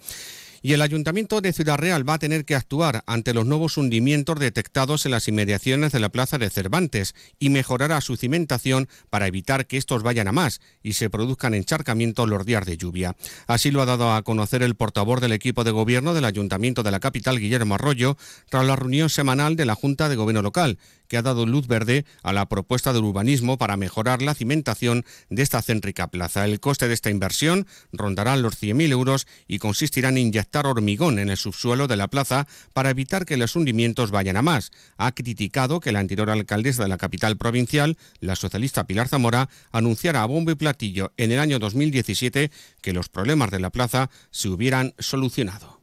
[0.67, 4.41] Y el Ayuntamiento de Ciudad Real va a tener que actuar ante los nuevos hundimientos
[4.41, 9.69] detectados en las inmediaciones de la Plaza de Cervantes y mejorará su cimentación para evitar
[9.69, 13.15] que estos vayan a más y se produzcan encharcamientos los días de lluvia.
[13.47, 16.91] Así lo ha dado a conocer el portavoz del equipo de gobierno del Ayuntamiento de
[16.91, 18.17] la capital, Guillermo Arroyo,
[18.51, 22.05] tras la reunión semanal de la Junta de Gobierno Local, que ha dado luz verde
[22.23, 26.45] a la propuesta del urbanismo para mejorar la cimentación de esta céntrica plaza.
[26.45, 31.31] El coste de esta inversión rondará los 100.000 euros y consistirá en inyectar hormigón en
[31.31, 34.73] el subsuelo de la plaza para evitar que los hundimientos vayan a más.
[34.97, 40.23] Ha criticado que la anterior alcaldesa de la capital provincial, la socialista Pilar Zamora, anunciara
[40.23, 42.51] a bombo y platillo en el año 2017
[42.81, 45.76] que los problemas de la plaza se hubieran solucionado.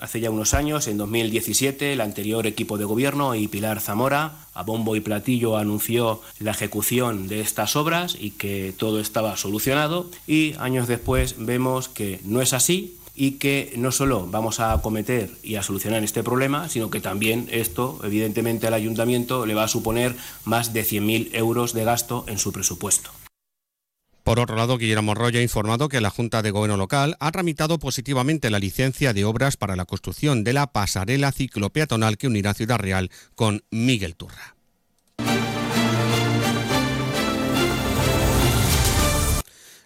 [0.00, 4.62] Hace ya unos años, en 2017, el anterior equipo de gobierno y Pilar Zamora, a
[4.62, 10.06] bombo y platillo, anunció la ejecución de estas obras y que todo estaba solucionado.
[10.26, 15.32] Y años después vemos que no es así y que no solo vamos a acometer
[15.42, 19.68] y a solucionar este problema, sino que también esto, evidentemente, al ayuntamiento le va a
[19.68, 20.16] suponer
[20.46, 23.10] más de 100.000 euros de gasto en su presupuesto.
[24.22, 27.78] Por otro lado, Guillermo Roya ha informado que la Junta de Gobierno Local ha tramitado
[27.78, 32.78] positivamente la licencia de obras para la construcción de la pasarela ciclopeatonal que unirá Ciudad
[32.78, 34.59] Real con Miguel Turra.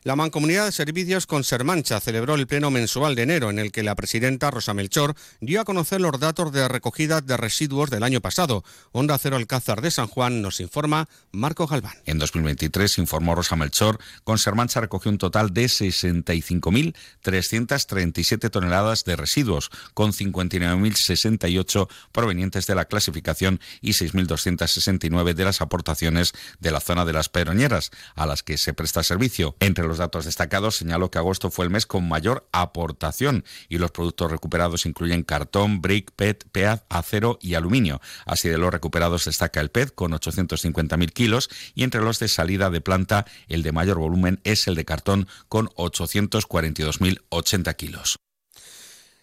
[0.05, 3.83] La Mancomunidad de Servicios con Sermancha celebró el pleno mensual de enero en el que
[3.83, 8.21] la presidenta Rosa Melchor dio a conocer los datos de recogida de residuos del año
[8.21, 8.65] pasado.
[8.93, 11.95] Onda Cero Alcázar de San Juan nos informa Marco Galván.
[12.05, 20.13] En 2023, informó Rosa Melchor, Consermancha recogió un total de 65.337 toneladas de residuos, con
[20.13, 27.31] 59.068 provenientes de la clasificación y 6.269 de las aportaciones de la zona de las
[27.31, 29.57] Peroñeras, a las que se presta servicio.
[29.61, 33.79] Entre los los datos destacados señaló que agosto fue el mes con mayor aportación y
[33.79, 38.01] los productos recuperados incluyen cartón, brick, PET, PEAD, acero y aluminio.
[38.27, 42.71] Así de los recuperados destaca el PET con 850.000 kilos y entre los de salida
[42.71, 48.17] de planta el de mayor volumen es el de cartón con 842.080 kilos.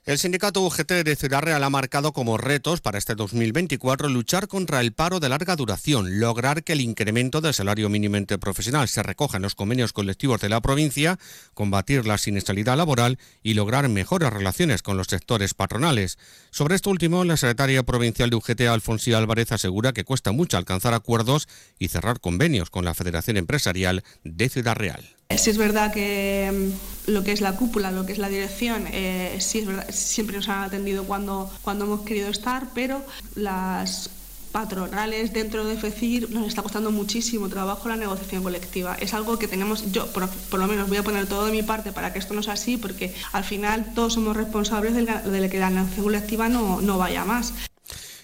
[0.03, 4.82] El sindicato UGT de Ciudad Real ha marcado como retos para este 2024 luchar contra
[4.82, 9.38] el paro de larga duración, lograr que el incremento del salario mínimo profesional se recoja
[9.38, 11.19] en los convenios colectivos de la provincia,
[11.53, 16.18] combatir la siniestralidad laboral y lograr mejores relaciones con los sectores patronales.
[16.49, 20.95] Sobre esto último, la secretaria provincial de UGT, Alfonsía Álvarez, asegura que cuesta mucho alcanzar
[20.95, 21.48] acuerdos
[21.78, 25.20] y cerrar convenios con la Federación Empresarial de Ciudad Real.
[25.38, 26.72] Sí es verdad que
[27.08, 29.88] mm, lo que es la cúpula, lo que es la dirección, eh, sí es verdad,
[29.91, 33.03] siempre nos han atendido cuando, cuando hemos querido estar, pero
[33.36, 34.10] las
[34.52, 38.95] patronales dentro de FECIR nos está costando muchísimo trabajo la negociación colectiva.
[38.99, 40.30] Es algo que tenemos, yo por,
[40.60, 42.78] lo menos voy a poner todo de mi parte para que esto no sea así,
[42.78, 47.53] porque al final todos somos responsables de, que la negociación colectiva no, no vaya más.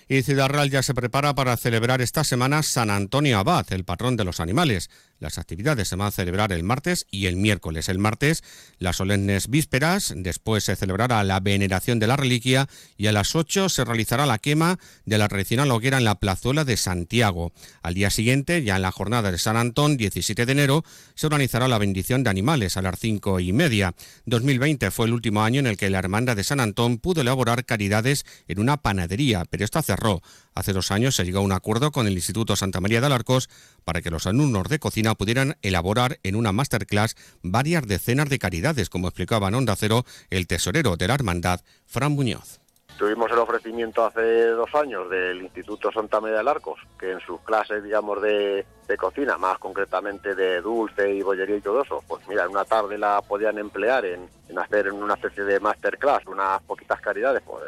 [0.09, 4.15] Y Ciudad Real ya se prepara para celebrar esta semana San Antonio Abad, el patrón
[4.15, 4.89] de los animales.
[5.19, 7.89] Las actividades se van a celebrar el martes y el miércoles.
[7.89, 8.43] El martes
[8.79, 12.67] las solemnes vísperas, después se celebrará la veneración de la reliquia
[12.97, 16.63] y a las 8 se realizará la quema de la tradicional hoguera en la plazuela
[16.65, 17.51] de Santiago.
[17.81, 20.83] Al día siguiente, ya en la jornada de San Antón, 17 de enero,
[21.15, 23.95] se organizará la bendición de animales a las 5 y media.
[24.25, 27.65] 2020 fue el último año en el que la Hermandad de San Antón pudo elaborar
[27.65, 30.21] caridades en una panadería, pero esta cerró.
[30.57, 33.47] Hace dos años se llegó a un acuerdo con el Instituto Santa María de Alarcos
[33.83, 38.89] para que los alumnos de cocina pudieran elaborar en una masterclass varias decenas de caridades,
[38.89, 42.59] como explicaba en Onda Cero el tesorero de la hermandad, Fran Muñoz.
[42.97, 47.39] Tuvimos el ofrecimiento hace dos años del Instituto Santa María de Arcos, que en sus
[47.41, 48.65] clases, digamos, de,
[48.97, 52.97] cocina, más concretamente de dulce y bollería y todo eso, pues mira, en una tarde
[52.97, 57.63] la podían emplear en, hacer una especie de masterclass, unas poquitas caridades, pues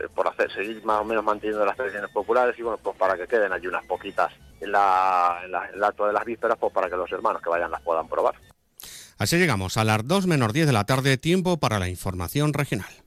[0.00, 3.14] eh, por hacer, seguir más o menos manteniendo las tradiciones populares y bueno, pues para
[3.16, 6.72] que queden allí unas poquitas en, la, en, la, en acto de las vísperas, pues
[6.72, 8.36] para que los hermanos que vayan las puedan probar.
[9.18, 13.01] Así llegamos a las 2 menos 10 de la tarde, tiempo para la información regional.